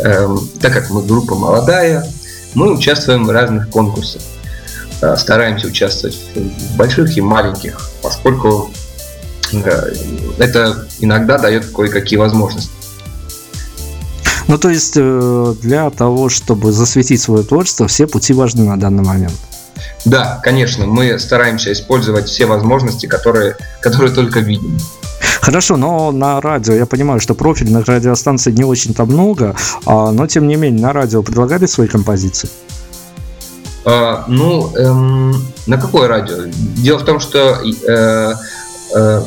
эм, 0.00 0.48
так 0.60 0.72
как 0.72 0.90
мы 0.90 1.02
группа 1.02 1.34
молодая, 1.34 2.06
мы 2.54 2.72
участвуем 2.74 3.26
в 3.26 3.30
разных 3.30 3.70
конкурсах. 3.70 4.22
Э, 5.02 5.16
стараемся 5.16 5.68
участвовать 5.68 6.18
в 6.34 6.76
больших 6.76 7.16
и 7.16 7.20
маленьких, 7.20 7.80
поскольку 8.02 8.70
э, 9.52 9.92
это 10.38 10.86
иногда 10.98 11.38
дает 11.38 11.66
кое-какие 11.66 12.18
возможности. 12.18 12.70
Ну, 14.48 14.58
то 14.58 14.68
есть 14.68 14.94
э, 14.96 15.54
для 15.62 15.88
того, 15.90 16.28
чтобы 16.28 16.72
засветить 16.72 17.20
свое 17.20 17.44
творчество, 17.44 17.86
все 17.86 18.06
пути 18.06 18.32
важны 18.32 18.64
на 18.64 18.78
данный 18.78 19.04
момент. 19.04 19.36
Да, 20.04 20.40
конечно, 20.42 20.86
мы 20.86 21.18
стараемся 21.18 21.72
использовать 21.72 22.26
все 22.26 22.46
возможности, 22.46 23.06
которые, 23.06 23.56
которые 23.80 24.12
только 24.12 24.40
видим. 24.40 24.78
Хорошо, 25.40 25.76
но 25.76 26.12
на 26.12 26.40
радио, 26.40 26.74
я 26.74 26.86
понимаю, 26.86 27.20
что 27.20 27.34
профильных 27.34 27.86
радиостанций 27.86 28.52
не 28.52 28.64
очень-то 28.64 29.04
много, 29.04 29.54
а, 29.86 30.12
но 30.12 30.26
тем 30.26 30.46
не 30.46 30.56
менее 30.56 30.82
на 30.82 30.92
радио 30.92 31.22
предлагали 31.22 31.66
свои 31.66 31.88
композиции? 31.88 32.48
А, 33.84 34.24
ну, 34.28 34.74
эм, 34.76 35.34
на 35.66 35.78
какое 35.78 36.08
радио? 36.08 36.36
Дело 36.46 36.98
в 36.98 37.04
том, 37.04 37.20
что 37.20 37.58
э, 37.62 38.34
э, 38.94 39.22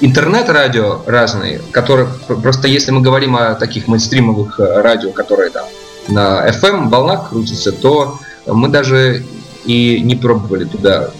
интернет-радио 0.00 1.02
разные, 1.06 1.60
которые 1.72 2.08
просто 2.26 2.68
если 2.68 2.90
мы 2.92 3.02
говорим 3.02 3.36
о 3.36 3.54
таких 3.54 3.88
мейнстримовых 3.88 4.58
э, 4.58 4.80
радио, 4.80 5.12
которые 5.12 5.50
там 5.50 5.66
на 6.08 6.48
FM 6.48 6.88
волнах 6.88 7.28
крутятся, 7.28 7.72
то 7.72 8.18
мы 8.46 8.68
даже 8.68 9.24
и 9.64 10.00
не 10.00 10.16
пробовали 10.16 10.64
туда, 10.64 11.10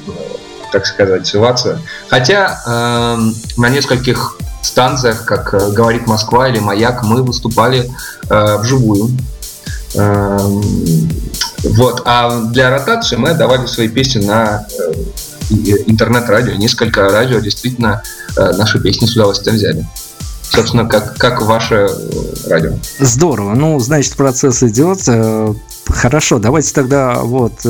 так 0.72 0.86
сказать, 0.86 1.26
ссылаться. 1.26 1.80
Хотя 2.08 2.60
э, 2.66 3.60
на 3.60 3.68
нескольких 3.68 4.38
станциях, 4.62 5.24
как 5.24 5.54
э, 5.54 5.70
говорит 5.72 6.06
Москва 6.06 6.48
или 6.48 6.58
Маяк, 6.58 7.02
мы 7.02 7.22
выступали 7.22 7.90
э, 8.28 8.56
вживую. 8.58 9.10
Э, 9.94 10.38
вот. 11.64 12.02
А 12.04 12.42
для 12.44 12.70
ротации 12.70 13.16
мы 13.16 13.34
давали 13.34 13.66
свои 13.66 13.88
песни 13.88 14.24
на 14.24 14.66
э, 14.70 14.92
интернет-радио. 15.86 16.54
Несколько 16.54 17.08
радио 17.08 17.40
действительно 17.40 18.02
э, 18.36 18.52
наши 18.52 18.80
песни 18.80 19.06
с 19.06 19.12
удовольствием 19.14 19.56
взяли. 19.56 19.86
Собственно, 20.42 20.86
как, 20.86 21.16
как 21.16 21.42
ваше 21.42 21.88
э, 21.90 22.48
радио. 22.48 22.72
Здорово. 22.98 23.54
Ну, 23.54 23.78
значит, 23.80 24.16
процесс 24.16 24.62
идет. 24.62 25.00
Э, 25.88 25.92
хорошо, 25.92 26.38
давайте 26.38 26.72
тогда 26.72 27.20
вот 27.20 27.66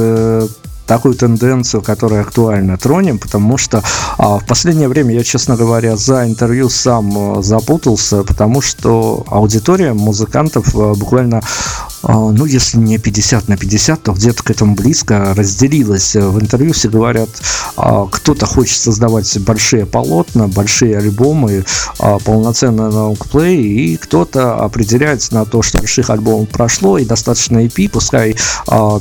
такую 0.88 1.14
тенденцию, 1.14 1.82
которая 1.82 2.22
актуальна, 2.22 2.78
тронем, 2.78 3.18
потому 3.18 3.58
что 3.58 3.84
а, 4.16 4.38
в 4.38 4.46
последнее 4.46 4.88
время 4.88 5.14
я, 5.14 5.22
честно 5.22 5.54
говоря, 5.54 5.96
за 5.96 6.26
интервью 6.26 6.70
сам 6.70 7.42
запутался, 7.42 8.24
потому 8.24 8.62
что 8.62 9.24
аудитория 9.28 9.92
музыкантов 9.92 10.74
буквально 10.98 11.38
а, 11.38 11.87
ну, 12.02 12.44
если 12.44 12.78
не 12.78 12.98
50 12.98 13.48
на 13.48 13.56
50, 13.56 14.02
то 14.02 14.12
где-то 14.12 14.42
к 14.42 14.50
этому 14.50 14.74
близко 14.74 15.34
разделилась. 15.34 16.14
В 16.14 16.40
интервью 16.40 16.72
все 16.72 16.88
говорят, 16.88 17.28
а, 17.76 18.06
кто-то 18.06 18.46
хочет 18.46 18.80
создавать 18.80 19.38
большие 19.40 19.86
полотна, 19.86 20.48
большие 20.48 20.98
альбомы, 20.98 21.64
а, 21.98 22.18
полноценный 22.18 22.88
лонгплей, 22.88 23.62
и 23.62 23.96
кто-то 23.96 24.56
определяется 24.56 25.34
на 25.34 25.44
то, 25.44 25.62
что 25.62 25.78
больших 25.78 26.10
альбомов 26.10 26.48
прошло, 26.48 26.98
и 26.98 27.04
достаточно 27.04 27.64
EP, 27.64 27.88
пускай 27.88 28.36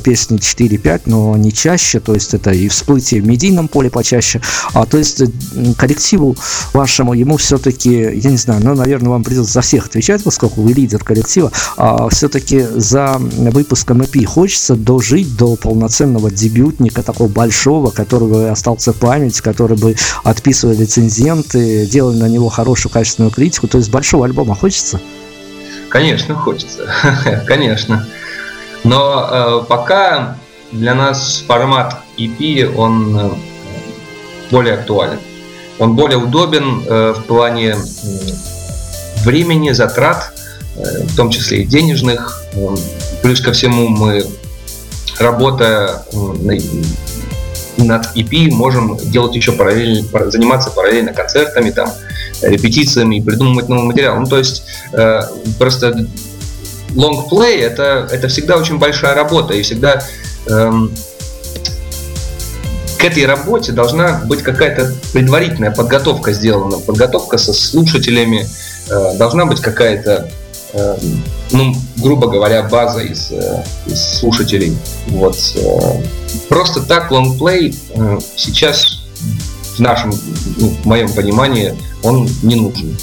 песни 0.02 0.38
4-5, 0.38 1.02
но 1.06 1.36
не 1.36 1.52
чаще, 1.52 2.00
то 2.00 2.14
есть 2.14 2.34
это 2.34 2.50
и 2.50 2.68
всплытие 2.68 3.22
в 3.22 3.26
медийном 3.26 3.68
поле 3.68 3.90
почаще. 3.90 4.40
То 4.72 4.98
есть 4.98 5.22
коллективу 5.76 6.36
вашему, 6.72 7.14
ему 7.14 7.36
все-таки, 7.36 7.90
я 7.90 8.30
не 8.30 8.36
знаю, 8.36 8.60
ну, 8.64 8.74
наверное, 8.74 9.10
вам 9.10 9.24
придется 9.24 9.52
за 9.52 9.60
всех 9.60 9.86
отвечать, 9.86 10.22
поскольку 10.24 10.62
вы 10.62 10.72
лидер 10.72 11.02
коллектива, 11.02 11.52
все-таки 12.10 12.66
за 12.88 13.16
выпуском 13.18 14.02
EP. 14.02 14.24
Хочется 14.24 14.74
дожить 14.74 15.36
до 15.36 15.56
полноценного 15.56 16.30
дебютника, 16.30 17.02
такого 17.02 17.28
большого, 17.28 17.90
который 17.90 18.28
бы 18.28 18.48
остался 18.48 18.92
в 18.92 18.96
память, 18.96 19.40
который 19.40 19.76
бы 19.76 19.94
отписывали 20.24 20.76
рецензенты, 20.76 21.86
делали 21.86 22.16
на 22.16 22.28
него 22.28 22.48
хорошую 22.48 22.92
качественную 22.92 23.30
критику. 23.30 23.68
То 23.68 23.78
есть 23.78 23.90
большого 23.90 24.24
альбома 24.24 24.54
хочется? 24.54 25.00
Конечно, 25.90 26.34
хочется. 26.34 26.88
Конечно. 27.46 28.06
Но 28.84 29.28
э, 29.30 29.66
пока 29.68 30.36
для 30.72 30.94
нас 30.94 31.44
формат 31.46 32.00
EP, 32.16 32.74
он 32.74 33.18
э, 33.18 33.30
более 34.50 34.74
актуален. 34.74 35.18
Он 35.78 35.94
более 35.94 36.18
удобен 36.18 36.82
э, 36.86 37.14
в 37.16 37.24
плане 37.24 37.70
э, 37.70 37.76
времени, 39.24 39.70
затрат, 39.70 40.32
в 40.78 41.16
том 41.16 41.30
числе 41.30 41.62
и 41.62 41.66
денежных. 41.66 42.44
Плюс 43.22 43.40
ко 43.40 43.52
всему 43.52 43.88
мы, 43.88 44.24
работая 45.18 46.02
над 47.76 48.16
EP, 48.16 48.50
можем 48.50 48.96
делать 48.96 49.34
еще 49.36 49.52
параллельно, 49.52 50.30
заниматься 50.30 50.70
параллельно 50.70 51.12
концертами, 51.12 51.70
там, 51.70 51.92
репетициями 52.42 53.16
и 53.16 53.20
придумывать 53.20 53.68
новый 53.68 53.84
материал. 53.84 54.18
Ну, 54.18 54.26
то 54.26 54.38
есть 54.38 54.64
э, 54.92 55.20
просто 55.58 56.06
лонгплей 56.94 57.60
это, 57.60 58.08
это 58.10 58.28
всегда 58.28 58.56
очень 58.56 58.78
большая 58.78 59.14
работа, 59.14 59.54
и 59.54 59.62
всегда 59.62 60.02
эм, 60.46 60.90
к 62.98 63.04
этой 63.04 63.26
работе 63.26 63.72
должна 63.72 64.22
быть 64.24 64.42
какая-то 64.42 64.92
предварительная 65.12 65.70
подготовка 65.70 66.32
сделана, 66.32 66.78
подготовка 66.78 67.38
со 67.38 67.52
слушателями, 67.52 68.48
э, 68.90 69.16
должна 69.16 69.46
быть 69.46 69.60
какая-то 69.60 70.28
Эм, 70.28 70.47
ну, 71.52 71.74
грубо 71.96 72.28
говоря, 72.28 72.62
база 72.64 73.00
из, 73.00 73.30
э, 73.30 73.64
из 73.86 74.18
слушателей. 74.18 74.76
Вот. 75.08 75.36
Э, 75.56 76.02
просто 76.48 76.82
так 76.82 77.10
лонгплей 77.10 77.74
э, 77.94 78.18
сейчас 78.36 79.02
в 79.76 79.80
нашем, 79.80 80.12
ну, 80.56 80.68
в 80.68 80.86
моем 80.86 81.12
понимании, 81.12 81.74
он 82.02 82.28
не 82.42 82.56
нужен. 82.56 82.96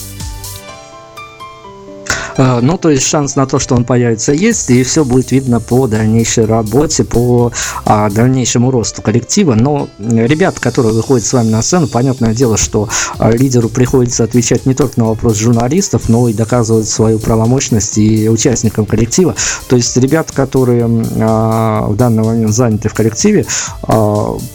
Э, 2.38 2.60
ну, 2.62 2.78
то 2.78 2.90
есть 2.90 3.08
шанс 3.08 3.36
на 3.36 3.46
то, 3.46 3.60
что 3.60 3.76
он 3.76 3.86
появится, 3.86 4.34
есть, 4.34 4.70
и 4.70 4.84
все 4.84 5.06
будет 5.06 5.32
видно 5.32 5.60
по 5.60 5.88
дальнейшей 5.88 6.46
работе, 6.46 7.04
по 7.04 7.52
а, 7.86 8.10
дальнейшему 8.10 8.72
росту 8.72 9.02
коллектива. 9.02 9.56
Но 9.56 9.88
ребят, 10.00 10.60
которые 10.60 10.94
выходят 10.94 11.26
с 11.26 11.34
вами 11.34 11.50
на 11.50 11.62
сцену, 11.62 11.88
понятное 11.88 12.34
дело, 12.34 12.58
что 12.58 12.90
а, 13.18 13.32
лидеру 13.32 13.70
приходится 13.70 14.24
отвечать 14.24 14.66
не 14.66 14.74
только 14.74 15.00
на 15.00 15.06
вопрос 15.08 15.38
журналистов, 15.38 16.10
но 16.10 16.28
и 16.28 16.34
доказывать 16.34 16.88
свою 16.88 17.20
правомощность 17.20 17.98
и 17.98 18.30
участникам 18.30 18.86
коллектива. 18.86 19.36
То 19.68 19.76
есть 19.76 19.96
ребят, 19.98 20.32
которые 20.32 20.86
а, 21.20 21.88
в 21.88 21.96
данный 21.96 22.24
момент 22.24 22.54
заняты 22.54 22.90
в 22.90 22.94
коллективе, 22.94 23.46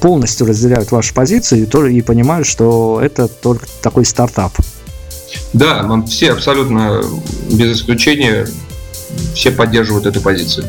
полностью 0.00 0.46
разделяют 0.46 0.90
вашу 0.90 1.14
позицию 1.14 1.68
и 1.90 2.00
понимают, 2.02 2.46
что 2.46 3.00
это 3.02 3.28
только 3.28 3.66
такой 3.82 4.04
стартап. 4.04 4.52
Да, 5.52 5.82
нам 5.82 6.06
все 6.06 6.32
абсолютно 6.32 7.02
без 7.50 7.78
исключения 7.78 8.46
все 9.34 9.50
поддерживают 9.50 10.06
эту 10.06 10.20
позицию. 10.20 10.66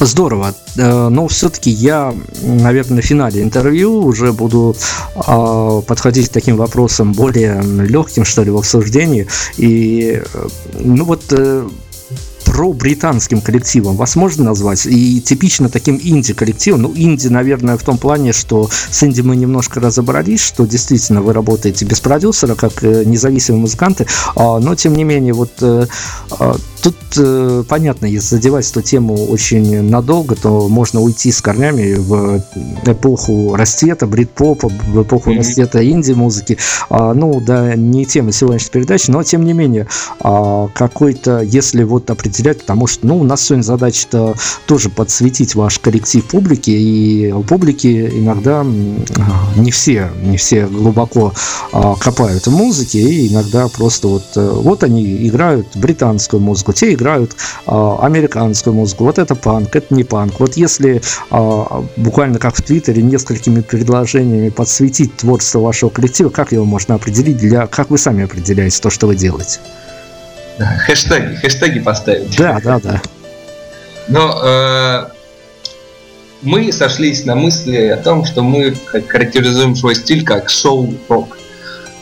Здорово. 0.00 0.54
Э, 0.76 1.08
но 1.08 1.26
все-таки 1.26 1.70
я, 1.70 2.14
наверное, 2.42 2.96
на 2.96 3.02
финале 3.02 3.42
интервью 3.42 4.04
уже 4.04 4.32
буду 4.32 4.76
а, 5.14 5.80
подходить 5.80 6.28
к 6.28 6.32
таким 6.32 6.56
вопросам 6.56 7.12
более 7.12 7.62
легким, 7.62 8.24
что 8.24 8.42
ли, 8.42 8.50
в 8.50 8.58
обсуждении. 8.58 9.26
И, 9.56 10.22
э, 10.22 10.48
ну 10.78 11.04
вот, 11.04 11.22
про 12.56 12.72
британским 12.72 13.42
коллективом 13.42 13.96
вас 13.96 14.16
можно 14.16 14.42
назвать? 14.42 14.86
И 14.86 15.20
типично 15.20 15.68
таким 15.68 16.00
инди-коллективом. 16.02 16.82
Ну, 16.82 16.92
инди, 16.96 17.28
наверное, 17.28 17.76
в 17.76 17.82
том 17.82 17.98
плане, 17.98 18.32
что 18.32 18.70
с 18.90 19.02
инди 19.02 19.20
мы 19.20 19.36
немножко 19.36 19.78
разобрались, 19.78 20.40
что 20.40 20.64
действительно 20.64 21.20
вы 21.20 21.34
работаете 21.34 21.84
без 21.84 22.00
продюсера, 22.00 22.54
как 22.54 22.82
э, 22.82 23.04
независимые 23.04 23.60
музыканты, 23.60 24.06
а, 24.36 24.58
но, 24.58 24.74
тем 24.74 24.94
не 24.94 25.04
менее, 25.04 25.34
вот 25.34 25.50
э, 25.60 25.86
а, 26.30 26.56
Тут 26.86 26.94
э, 27.16 27.64
понятно, 27.68 28.06
если 28.06 28.36
задевать 28.36 28.70
эту 28.70 28.80
тему 28.80 29.26
очень 29.26 29.82
надолго, 29.82 30.36
то 30.36 30.68
можно 30.68 31.00
уйти 31.00 31.32
с 31.32 31.42
корнями 31.42 31.94
в 31.94 32.40
эпоху 32.84 33.56
расцвета 33.56 34.06
брит-попа, 34.06 34.68
в 34.68 35.02
эпоху 35.02 35.32
mm-hmm. 35.32 35.38
расцвета 35.38 35.84
инди-музыки. 35.84 36.58
А, 36.88 37.12
ну, 37.12 37.40
да, 37.40 37.74
не 37.74 38.06
тема 38.06 38.30
сегодняшней 38.30 38.70
передачи, 38.70 39.10
но 39.10 39.24
тем 39.24 39.44
не 39.44 39.52
менее, 39.52 39.88
а, 40.20 40.68
какой-то, 40.68 41.40
если 41.40 41.82
вот 41.82 42.08
определять, 42.08 42.60
потому 42.60 42.86
что, 42.86 43.04
ну, 43.04 43.18
у 43.18 43.24
нас 43.24 43.42
сегодня 43.42 43.64
задача-то 43.64 44.36
тоже 44.66 44.88
подсветить 44.88 45.56
ваш 45.56 45.80
коллектив 45.80 46.24
публике, 46.24 46.70
и 46.70 47.32
у 47.32 47.42
публики 47.42 48.12
иногда 48.14 48.64
не 49.56 49.72
все, 49.72 50.12
не 50.22 50.36
все 50.36 50.68
глубоко 50.68 51.32
а, 51.72 51.96
копают 51.96 52.46
в 52.46 52.52
музыке, 52.52 53.00
и 53.00 53.26
иногда 53.26 53.66
просто 53.66 54.06
вот, 54.06 54.24
э, 54.36 54.48
вот 54.48 54.84
они 54.84 55.26
играют 55.26 55.66
британскую 55.74 56.40
музыку, 56.40 56.75
те 56.76 56.92
играют 56.92 57.32
а, 57.66 57.98
американскую 58.02 58.74
музыку. 58.74 59.04
Вот 59.04 59.18
это 59.18 59.34
панк, 59.34 59.74
это 59.74 59.94
не 59.94 60.04
панк. 60.04 60.38
Вот 60.38 60.56
если 60.56 61.02
а, 61.30 61.84
буквально 61.96 62.38
как 62.38 62.54
в 62.54 62.62
Твиттере 62.62 63.02
несколькими 63.02 63.60
предложениями 63.62 64.50
подсветить 64.50 65.16
творчество 65.16 65.60
вашего 65.60 65.90
коллектива, 65.90 66.28
как 66.28 66.52
его 66.52 66.64
можно 66.64 66.94
определить, 66.94 67.38
для, 67.38 67.66
как 67.66 67.90
вы 67.90 67.98
сами 67.98 68.24
определяете 68.24 68.80
то, 68.80 68.90
что 68.90 69.06
вы 69.06 69.16
делаете? 69.16 69.58
Хэштеги, 70.58 71.36
хэштеги 71.36 71.80
поставить. 71.80 72.36
Да, 72.36 72.60
да, 72.62 72.78
да. 72.78 73.02
Но 74.08 74.40
э, 74.44 75.06
мы 76.42 76.72
сошлись 76.72 77.24
на 77.24 77.34
мысли 77.34 77.88
о 77.88 77.96
том, 77.96 78.24
что 78.24 78.42
мы 78.42 78.74
характеризуем 79.08 79.74
свой 79.74 79.94
стиль 79.94 80.24
как 80.24 80.48
соул-рок. 80.48 81.36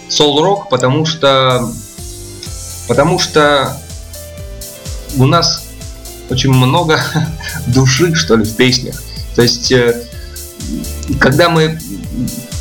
Соул-рок, 0.09 0.69
потому 0.69 1.07
что 1.07 1.69
потому 2.87 3.19
что 3.19 3.77
у 5.17 5.27
нас 5.27 5.67
очень 6.31 6.51
много 6.51 7.01
души, 7.67 8.15
что 8.15 8.37
ли, 8.37 8.45
в 8.45 8.57
песнях. 8.57 9.03
То 9.35 9.43
есть, 9.43 9.73
э, 9.73 10.03
когда 11.21 11.49
мы 11.49 11.79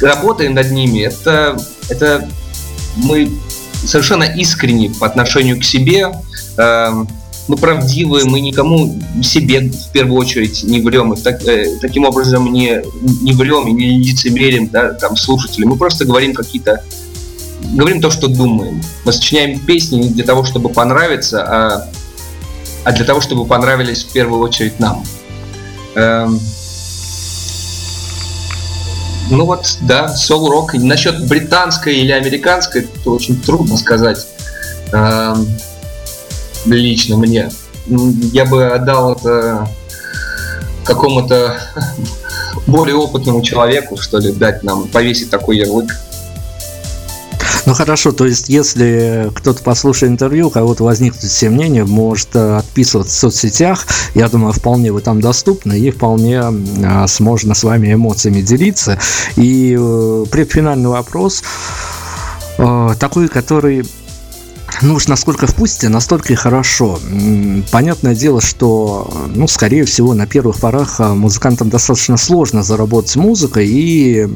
работаем 0.02 0.54
над 0.54 0.72
ними, 0.72 1.02
это, 1.02 1.58
это 1.90 2.28
мы 2.98 3.32
совершенно 3.86 4.24
искренни 4.24 4.88
по 4.88 5.06
отношению 5.06 5.60
к 5.60 5.64
себе, 5.64 6.12
э, 6.58 7.06
мы 7.48 7.58
правдивы, 7.58 8.24
мы 8.26 8.40
никому 8.40 8.98
себе 9.22 9.70
в 9.70 9.92
первую 9.92 10.18
очередь 10.18 10.64
не 10.64 10.80
врем, 10.80 11.14
и 11.14 11.22
так, 11.22 11.46
э, 11.46 11.78
таким 11.82 12.06
образом 12.06 12.52
не, 12.52 12.82
не 13.22 13.34
врем 13.34 13.68
и 13.68 13.72
не 13.72 14.00
лицемерим 14.00 14.70
да, 14.70 14.94
там, 14.94 15.18
слушателям. 15.18 15.70
Мы 15.70 15.78
просто 15.78 16.06
говорим 16.06 16.34
какие-то 16.34 16.84
говорим 17.74 18.02
то, 18.02 18.12
что 18.12 18.28
думаем. 18.28 18.82
Мы 19.06 19.14
сочиняем 19.14 19.60
песни 19.60 19.98
не 19.98 20.10
для 20.10 20.26
того, 20.26 20.44
чтобы 20.44 20.70
понравиться, 20.70 21.44
а, 21.44 21.90
а 22.84 22.92
для 22.92 23.06
того, 23.06 23.22
чтобы 23.22 23.46
понравились 23.46 24.04
в 24.04 24.12
первую 24.12 24.42
очередь 24.42 24.80
нам. 24.80 25.04
Эм, 25.96 26.40
ну 29.30 29.46
вот, 29.46 29.78
да, 29.82 30.10
сол-рок. 30.10 30.74
Насчет 30.74 31.28
британской 31.28 31.96
или 31.96 32.12
американской, 32.12 32.82
это 32.82 33.10
очень 33.10 33.40
трудно 33.42 33.78
сказать. 33.78 34.28
Эм, 34.92 35.48
лично 36.66 37.18
мне. 37.18 37.50
Я 37.88 38.46
бы 38.46 38.68
отдал 38.68 39.14
это 39.14 39.68
какому-то 40.84 41.60
более 42.68 42.96
опытному 42.96 43.42
человеку, 43.42 43.98
что 43.98 44.18
ли, 44.20 44.32
дать 44.32 44.64
нам, 44.64 44.88
повесить 44.88 45.30
такой 45.30 45.58
ярлык. 45.58 45.96
Ну 47.66 47.74
хорошо, 47.74 48.12
то 48.12 48.26
есть 48.26 48.50
если 48.50 49.32
кто-то 49.34 49.64
послушает 49.64 50.12
интервью, 50.12 50.48
у 50.48 50.50
кого-то 50.50 50.84
возникнут 50.84 51.24
все 51.24 51.50
мнения, 51.50 51.86
может 51.86 52.36
э, 52.36 52.58
отписываться 52.58 53.16
в 53.16 53.20
соцсетях, 53.20 53.88
я 54.16 54.28
думаю, 54.28 54.52
вполне 54.52 54.92
вы 54.92 55.00
там 55.00 55.22
доступны 55.22 55.80
и 55.80 55.90
вполне 55.90 56.42
а, 56.42 57.08
сможно 57.08 57.54
с 57.54 57.64
вами 57.64 57.94
эмоциями 57.94 58.42
делиться. 58.42 59.00
И 59.38 59.78
э, 59.80 60.26
предфинальный 60.30 60.90
вопрос 60.90 61.42
э, 62.58 62.90
такой, 63.00 63.30
который 63.30 63.86
ну 64.84 64.96
уж 64.96 65.08
насколько 65.08 65.48
впустите, 65.48 65.88
настолько 65.88 66.34
и 66.34 66.36
хорошо. 66.36 67.00
Понятное 67.72 68.16
дело, 68.16 68.42
что, 68.42 69.12
ну, 69.34 69.48
скорее 69.48 69.86
всего, 69.86 70.14
на 70.14 70.28
первых 70.28 70.60
порах 70.60 71.00
а, 71.00 71.16
музыкантам 71.16 71.70
достаточно 71.70 72.18
сложно 72.18 72.64
заработать 72.64 73.16
музыкой, 73.16 73.68
и 73.68 74.28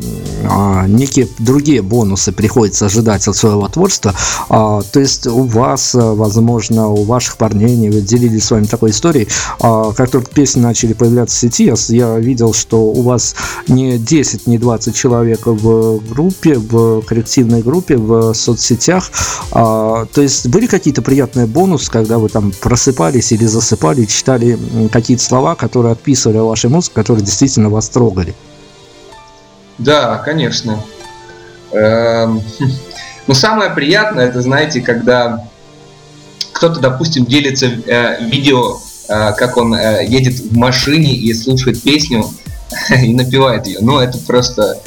а, 0.46 0.88
некие 0.88 1.28
другие 1.40 1.82
бонусы 1.82 2.32
приходится 2.32 2.86
ожидать 2.86 3.28
от 3.28 3.36
своего 3.36 3.68
творчества. 3.68 4.16
А, 4.50 4.82
то 4.82 5.00
есть 5.00 5.28
у 5.28 5.44
вас, 5.44 5.94
а, 5.96 6.14
возможно, 6.14 6.88
у 6.88 7.04
ваших 7.04 7.38
парней, 7.38 7.76
не 7.76 7.90
делились 7.90 8.46
с 8.46 8.52
вами 8.52 8.66
такой 8.66 8.92
историей, 8.92 9.28
а, 9.60 9.92
как 9.92 10.10
только 10.10 10.30
песни 10.30 10.62
начали 10.62 10.94
появляться 10.94 11.36
в 11.36 11.40
сети, 11.40 11.66
я, 11.66 11.76
я 11.90 12.18
видел, 12.20 12.54
что 12.54 12.84
у 12.84 13.02
вас 13.02 13.36
не 13.68 13.98
10, 13.98 14.48
не 14.48 14.58
20 14.58 14.96
человек 14.96 15.46
в 15.46 16.00
группе, 16.08 16.58
в 16.58 17.02
коллективной 17.02 17.62
группе, 17.62 17.98
в 17.98 18.34
соцсетях. 18.34 19.12
А, 19.52 20.06
то 20.06 20.22
есть 20.22 20.37
были 20.46 20.68
какие-то 20.68 21.02
приятные 21.02 21.46
бонусы, 21.46 21.90
когда 21.92 22.18
вы 22.18 22.30
там 22.30 22.52
просыпались 22.52 23.32
или 23.32 23.46
засыпали, 23.46 24.06
читали 24.06 24.58
какие-то 24.92 25.24
слова, 25.24 25.56
которые 25.56 25.94
отписывали 25.94 26.38
вашей 26.38 26.70
музыке, 26.70 26.96
которые 26.96 27.24
действительно 27.24 27.70
вас 27.70 27.90
трогали? 27.90 28.36
Да, 29.78 30.18
конечно. 30.18 30.84
Эм, 31.72 32.42
но 33.28 33.34
самое 33.34 33.72
приятное, 33.72 34.28
это, 34.28 34.42
знаете, 34.42 34.82
когда 34.82 35.48
кто-то, 36.58 36.80
допустим, 36.80 37.26
делится 37.26 37.68
э, 37.68 38.24
видео, 38.26 38.80
э, 39.08 39.34
как 39.34 39.58
он 39.58 39.76
э, 39.76 40.06
едет 40.08 40.40
в 40.40 40.58
машине 40.58 41.14
и 41.14 41.34
слушает 41.34 41.82
песню 41.84 42.26
и 42.90 43.14
напевает 43.14 43.68
ее. 43.68 43.80
Ну, 43.82 44.00
это 44.00 44.18
просто... 44.20 44.80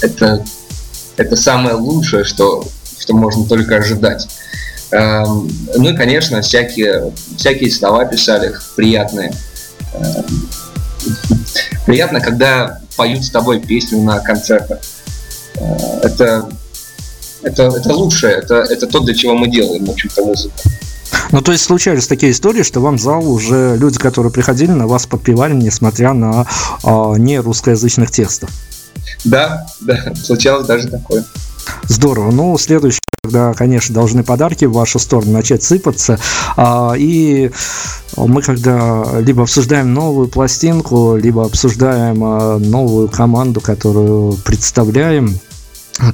Это, 0.00 0.42
это 1.18 1.36
самое 1.36 1.74
лучшее, 1.74 2.24
что 2.24 2.64
что 3.00 3.14
можно 3.14 3.46
только 3.46 3.76
ожидать. 3.76 4.28
Эм, 4.92 5.50
ну 5.76 5.90
и, 5.90 5.96
конечно, 5.96 6.42
всякие, 6.42 7.12
всякие 7.36 7.70
слова 7.70 8.04
писали 8.04 8.54
приятные. 8.76 9.32
Эм, 9.94 10.48
приятно, 11.86 12.20
когда 12.20 12.80
поют 12.96 13.24
с 13.24 13.30
тобой 13.30 13.60
песню 13.60 14.02
на 14.02 14.18
концертах. 14.20 14.80
Э, 15.56 16.00
это, 16.02 16.48
это, 17.42 17.62
это 17.64 17.94
лучшее, 17.94 18.34
это, 18.34 18.56
это 18.56 18.86
то, 18.86 19.00
для 19.00 19.14
чего 19.14 19.34
мы 19.34 19.48
делаем, 19.48 19.84
в 19.86 19.90
общем-то, 19.90 20.24
музыку. 20.24 20.54
Ну, 21.32 21.42
то 21.42 21.52
есть 21.52 21.64
случались 21.64 22.06
такие 22.06 22.32
истории, 22.32 22.62
что 22.62 22.80
вам 22.80 22.98
зал 22.98 23.28
уже 23.28 23.76
люди, 23.76 23.98
которые 23.98 24.32
приходили, 24.32 24.70
на 24.70 24.86
вас 24.86 25.06
подпевали, 25.06 25.54
несмотря 25.54 26.12
на 26.12 26.46
э, 26.82 27.14
не 27.18 27.38
русскоязычных 27.38 28.10
текстов. 28.10 28.50
Да, 29.24 29.66
да, 29.80 30.12
случалось 30.14 30.66
даже 30.66 30.88
такое. 30.88 31.24
Здорово. 31.84 32.30
Ну, 32.30 32.56
следующий, 32.58 33.00
когда, 33.22 33.52
конечно, 33.52 33.94
должны 33.94 34.24
подарки 34.24 34.64
в 34.64 34.72
вашу 34.72 34.98
сторону 34.98 35.32
начать 35.32 35.62
сыпаться. 35.62 36.18
А, 36.56 36.94
и 36.96 37.50
мы 38.16 38.42
когда 38.42 39.04
либо 39.20 39.42
обсуждаем 39.42 39.92
новую 39.92 40.28
пластинку, 40.28 41.16
либо 41.16 41.44
обсуждаем 41.44 42.22
а, 42.24 42.58
новую 42.58 43.08
команду, 43.08 43.60
которую 43.60 44.34
представляем, 44.44 45.38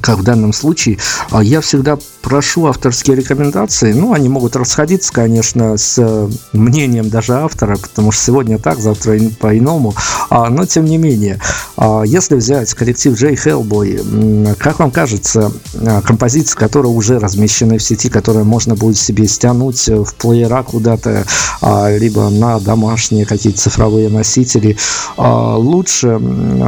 как 0.00 0.18
в 0.18 0.22
данном 0.22 0.52
случае, 0.52 0.98
а, 1.30 1.42
я 1.42 1.60
всегда 1.60 1.98
прошу 2.26 2.66
авторские 2.66 3.14
рекомендации. 3.16 3.92
Ну, 3.92 4.12
они 4.12 4.28
могут 4.28 4.56
расходиться, 4.56 5.12
конечно, 5.12 5.76
с 5.76 5.94
э, 5.96 6.28
мнением 6.52 7.08
даже 7.08 7.34
автора, 7.34 7.76
потому 7.76 8.10
что 8.10 8.24
сегодня 8.24 8.58
так, 8.58 8.80
завтра 8.80 9.16
по-иному. 9.38 9.94
А, 10.28 10.50
но, 10.50 10.66
тем 10.66 10.86
не 10.86 10.98
менее, 10.98 11.38
а, 11.76 12.02
если 12.02 12.34
взять 12.34 12.74
коллектив 12.74 13.16
Джей 13.16 13.36
Хеллбой, 13.36 14.00
как 14.58 14.80
вам 14.80 14.90
кажется, 14.90 15.52
композиции, 16.04 16.56
которые 16.56 16.90
уже 16.90 17.20
размещены 17.20 17.78
в 17.78 17.82
сети, 17.82 18.08
которые 18.08 18.42
можно 18.42 18.74
будет 18.74 18.98
себе 18.98 19.28
стянуть 19.28 19.86
в 19.86 20.12
плеера 20.14 20.64
куда-то, 20.64 21.24
либо 21.96 22.28
на 22.30 22.58
домашние 22.58 23.24
какие-то 23.24 23.60
цифровые 23.60 24.08
носители, 24.08 24.76
лучше 25.16 26.20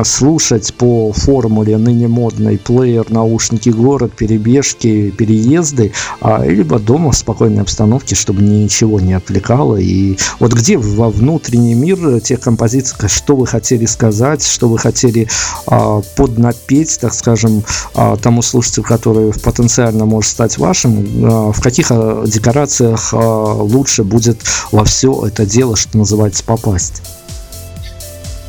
слушать 0.05 0.73
по 0.75 1.13
формуле 1.13 1.79
ныне 1.79 2.07
модной 2.07 2.59
плеер 2.59 3.11
наушники 3.11 3.71
город, 3.71 4.13
перебежки, 4.17 5.13
переезды, 5.49 5.93
а, 6.21 6.45
либо 6.45 6.79
дома 6.79 7.13
в 7.13 7.17
спокойной 7.17 7.63
обстановке, 7.63 8.15
чтобы 8.15 8.43
ничего 8.43 9.01
не 9.01 9.15
отвлекало. 9.15 9.77
И 9.77 10.17
вот 10.39 10.53
где 10.53 10.77
во 10.77 11.11
внутренний 11.11 11.75
мир 11.75 12.21
тех 12.21 12.41
композиций, 12.41 12.97
что 13.09 13.37
вы 13.37 13.47
хотели 13.47 13.87
сказать, 13.87 14.45
что 14.45 14.69
вы 14.69 14.79
хотели 14.79 15.29
а, 15.67 16.01
поднапеть, 16.17 16.99
так 17.01 17.15
скажем, 17.15 17.65
а, 17.95 18.17
тому 18.17 18.43
слушателю, 18.43 18.85
который 18.85 19.33
потенциально 19.33 20.05
может 20.05 20.31
стать 20.31 20.59
вашим, 20.59 21.07
а, 21.25 21.53
в 21.53 21.61
каких 21.61 21.89
а, 21.91 22.25
декорациях 22.27 23.11
а, 23.13 23.19
лучше 23.55 24.05
будет 24.05 24.41
во 24.71 24.85
все 24.85 25.27
это 25.27 25.47
дело, 25.47 25.77
что 25.77 25.99
называется, 25.99 26.45
попасть? 26.45 27.03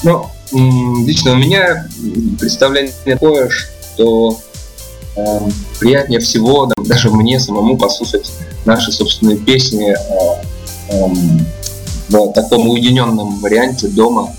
Ну, 0.04 0.28
лично 1.06 1.34
у 1.34 1.36
меня 1.36 1.88
представление 2.40 2.94
такое, 3.06 3.50
что 3.50 4.40
э, 5.20 5.50
приятнее 5.80 6.20
всего 6.20 6.66
да, 6.66 6.74
даже 6.84 7.10
мне 7.10 7.40
самому 7.40 7.78
послушать 7.78 8.32
наши 8.66 8.92
собственные 8.92 9.38
песни 9.38 9.92
э, 9.92 10.44
э, 10.90 11.06
в 12.10 12.34
таком 12.34 12.68
уединенном 12.70 13.40
варианте 13.40 13.88
дома. 13.88 14.34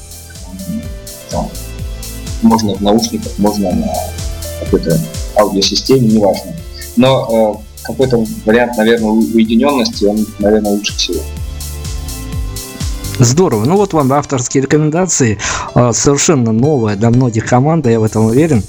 Можно 2.42 2.74
в 2.74 2.80
наушниках, 2.80 3.32
можно 3.38 3.70
на 3.70 3.92
какой-то 4.64 4.98
аудиосистеме, 5.36 6.08
неважно. 6.08 6.52
Но 6.96 7.62
э, 7.62 7.86
какой-то 7.86 8.24
вариант, 8.44 8.76
наверное, 8.76 9.10
уединенности, 9.10 10.04
он, 10.04 10.26
наверное, 10.38 10.72
лучше 10.72 10.96
всего. 10.96 11.20
Здорово. 13.18 13.66
Ну 13.66 13.76
вот 13.76 13.92
вам 13.92 14.10
авторские 14.14 14.62
рекомендации. 14.62 15.38
Совершенно 15.74 16.52
новая 16.52 16.96
для 16.96 17.10
многих 17.10 17.46
команда, 17.46 17.90
я 17.90 18.00
в 18.00 18.04
этом 18.04 18.24
уверен. 18.24 18.62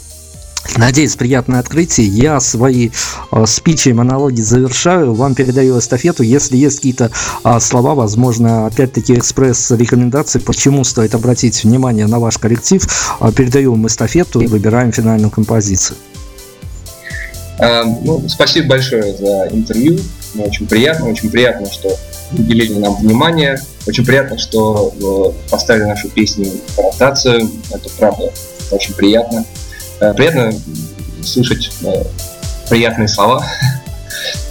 Надеюсь, 0.78 1.16
приятное 1.16 1.59
открытие. 1.59 2.07
Я 2.07 2.39
свои 2.39 2.91
э, 3.32 3.45
спичи 3.45 3.89
и 3.89 3.93
монологи 3.93 4.41
завершаю. 4.41 5.14
Вам 5.14 5.36
передаю 5.36 5.80
эстафету. 5.80 6.24
Если 6.24 6.55
есть 6.55 6.78
какие-то 6.78 7.12
э, 7.43 7.59
слова, 7.59 7.95
возможно, 7.95 8.68
опять-таки 8.68 9.16
экспресс-рекомендации, 9.16 10.39
почему 10.39 10.84
стоит 10.84 11.16
обратить 11.16 11.64
внимание 11.64 12.07
на 12.07 12.20
ваш 12.20 12.38
коллектив, 12.38 12.88
э, 13.20 13.32
передаю 13.36 13.72
вам 13.72 13.88
эстафету 13.88 14.39
и 14.39 14.47
выбираем 14.47 14.91
финальную 14.91 15.32
композицию. 15.32 15.97
Э, 17.59 17.84
ну, 17.84 18.24
спасибо 18.30 18.70
большое 18.70 19.16
за 19.18 19.49
интервью. 19.51 19.99
Мне 20.34 20.45
очень 20.45 20.68
приятно, 20.68 21.09
очень 21.09 21.30
приятно, 21.30 21.72
что 21.72 21.89
уделили 22.32 22.76
нам 22.76 22.95
внимание. 22.95 23.59
Очень 23.88 24.05
приятно, 24.05 24.38
что 24.38 24.93
э, 24.95 25.49
поставили 25.49 25.84
нашу 25.84 26.07
песню 26.09 26.49
в 26.76 26.78
ротацию. 26.78 27.49
Это 27.72 27.89
правда 27.97 28.32
очень 28.72 28.93
приятно. 28.93 29.43
Э, 30.02 30.16
приятно 30.16 30.52
слышать 31.24 31.72
э, 31.84 32.04
приятные 32.70 33.08
слова. 33.08 33.45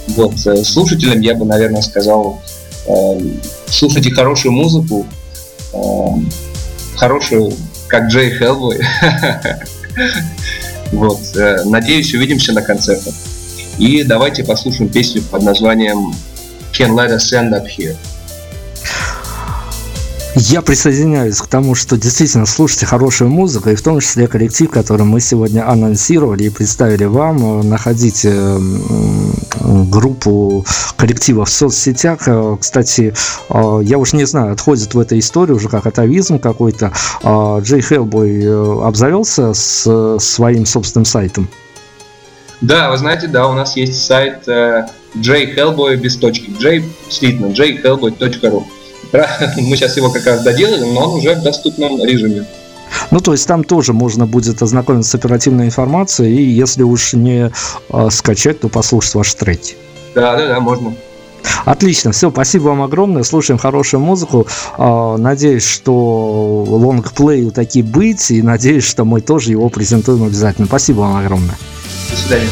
Вот, 0.07 0.33
э, 0.45 0.63
слушателям 0.63 1.21
я 1.21 1.35
бы, 1.35 1.45
наверное, 1.45 1.81
сказал, 1.81 2.41
слушайте 3.67 4.11
хорошую 4.11 4.51
музыку, 4.51 5.05
хорошую, 6.97 7.53
как 7.87 8.07
Джей 8.07 8.31
Хеллбой. 8.31 8.81
Вот, 10.91 11.19
надеюсь, 11.65 12.13
увидимся 12.13 12.51
на 12.51 12.61
концертах. 12.61 13.13
И 13.77 14.03
давайте 14.03 14.43
послушаем 14.43 14.89
песню 14.89 15.21
под 15.21 15.43
названием 15.43 16.13
Can 16.73 16.95
Let 16.95 17.15
Us 17.15 17.31
End 17.31 17.51
Up 17.51 17.65
Here. 17.65 17.95
Я 20.35 20.61
присоединяюсь 20.61 21.41
к 21.41 21.47
тому, 21.47 21.75
что 21.75 21.97
действительно 21.97 22.45
слушайте 22.45 22.85
хорошую 22.85 23.29
музыку, 23.29 23.69
и 23.69 23.75
в 23.75 23.81
том 23.81 23.99
числе 23.99 24.27
коллектив, 24.27 24.69
который 24.69 25.05
мы 25.05 25.19
сегодня 25.19 25.69
анонсировали 25.69 26.45
и 26.45 26.49
представили 26.49 27.03
вам. 27.03 27.67
Находите 27.67 28.31
группу 29.61 30.65
коллектива 30.95 31.45
в 31.45 31.49
соцсетях. 31.49 32.27
Э, 32.27 32.57
кстати, 32.59 33.13
э, 33.49 33.79
я 33.83 33.97
уж 33.97 34.13
не 34.13 34.25
знаю, 34.25 34.53
отходит 34.53 34.93
в 34.93 34.99
эту 34.99 35.19
историю 35.19 35.57
уже 35.57 35.67
как 35.67 35.85
атовизм 35.85 36.39
какой-то. 36.39 36.93
А 37.23 37.59
Джей 37.59 37.81
Хеллбой 37.81 38.43
э, 38.43 38.81
обзавелся 38.83 39.53
с 39.53 40.17
своим 40.19 40.65
собственным 40.65 41.05
сайтом. 41.05 41.49
Да, 42.61 42.91
вы 42.91 42.97
знаете, 42.97 43.27
да, 43.27 43.47
у 43.47 43.53
нас 43.53 43.75
есть 43.75 44.05
сайт 44.05 44.45
J 44.45 45.55
Hellboy 45.55 45.95
без 45.95 46.15
точки. 46.15 46.51
J, 46.59 46.83
действительно, 47.07 47.47
jhellboy.ru. 47.47 48.63
Мы 49.57 49.75
сейчас 49.75 49.97
его 49.97 50.09
как 50.09 50.25
раз 50.25 50.43
доделали, 50.43 50.85
но 50.85 51.09
он 51.09 51.19
уже 51.19 51.35
в 51.35 51.43
доступном 51.43 52.03
режиме. 52.03 52.45
Ну, 53.09 53.19
то 53.19 53.31
есть 53.31 53.47
там 53.47 53.63
тоже 53.63 53.93
можно 53.93 54.25
будет 54.25 54.61
ознакомиться 54.61 55.11
с 55.11 55.15
оперативной 55.15 55.65
информацией, 55.65 56.35
и 56.35 56.43
если 56.43 56.83
уж 56.83 57.13
не 57.13 57.51
э, 57.89 58.09
скачать, 58.09 58.59
то 58.59 58.69
послушать 58.69 59.15
ваши 59.15 59.35
треки. 59.35 59.75
Да, 60.13 60.35
да, 60.35 60.47
да, 60.47 60.59
можно. 60.59 60.93
Отлично, 61.65 62.11
все, 62.11 62.29
спасибо 62.29 62.63
вам 62.65 62.81
огромное, 62.81 63.23
слушаем 63.23 63.57
хорошую 63.57 64.01
музыку, 64.01 64.47
э, 64.77 65.15
надеюсь, 65.17 65.65
что 65.65 66.65
лонгплею 66.67 67.51
таки 67.51 67.81
быть, 67.81 68.31
и 68.31 68.41
надеюсь, 68.41 68.83
что 68.83 69.05
мы 69.05 69.21
тоже 69.21 69.51
его 69.51 69.69
презентуем 69.69 70.23
обязательно. 70.23 70.67
Спасибо 70.67 70.99
вам 70.99 71.17
огромное. 71.17 71.57
До 72.09 72.17
свидания. 72.17 72.49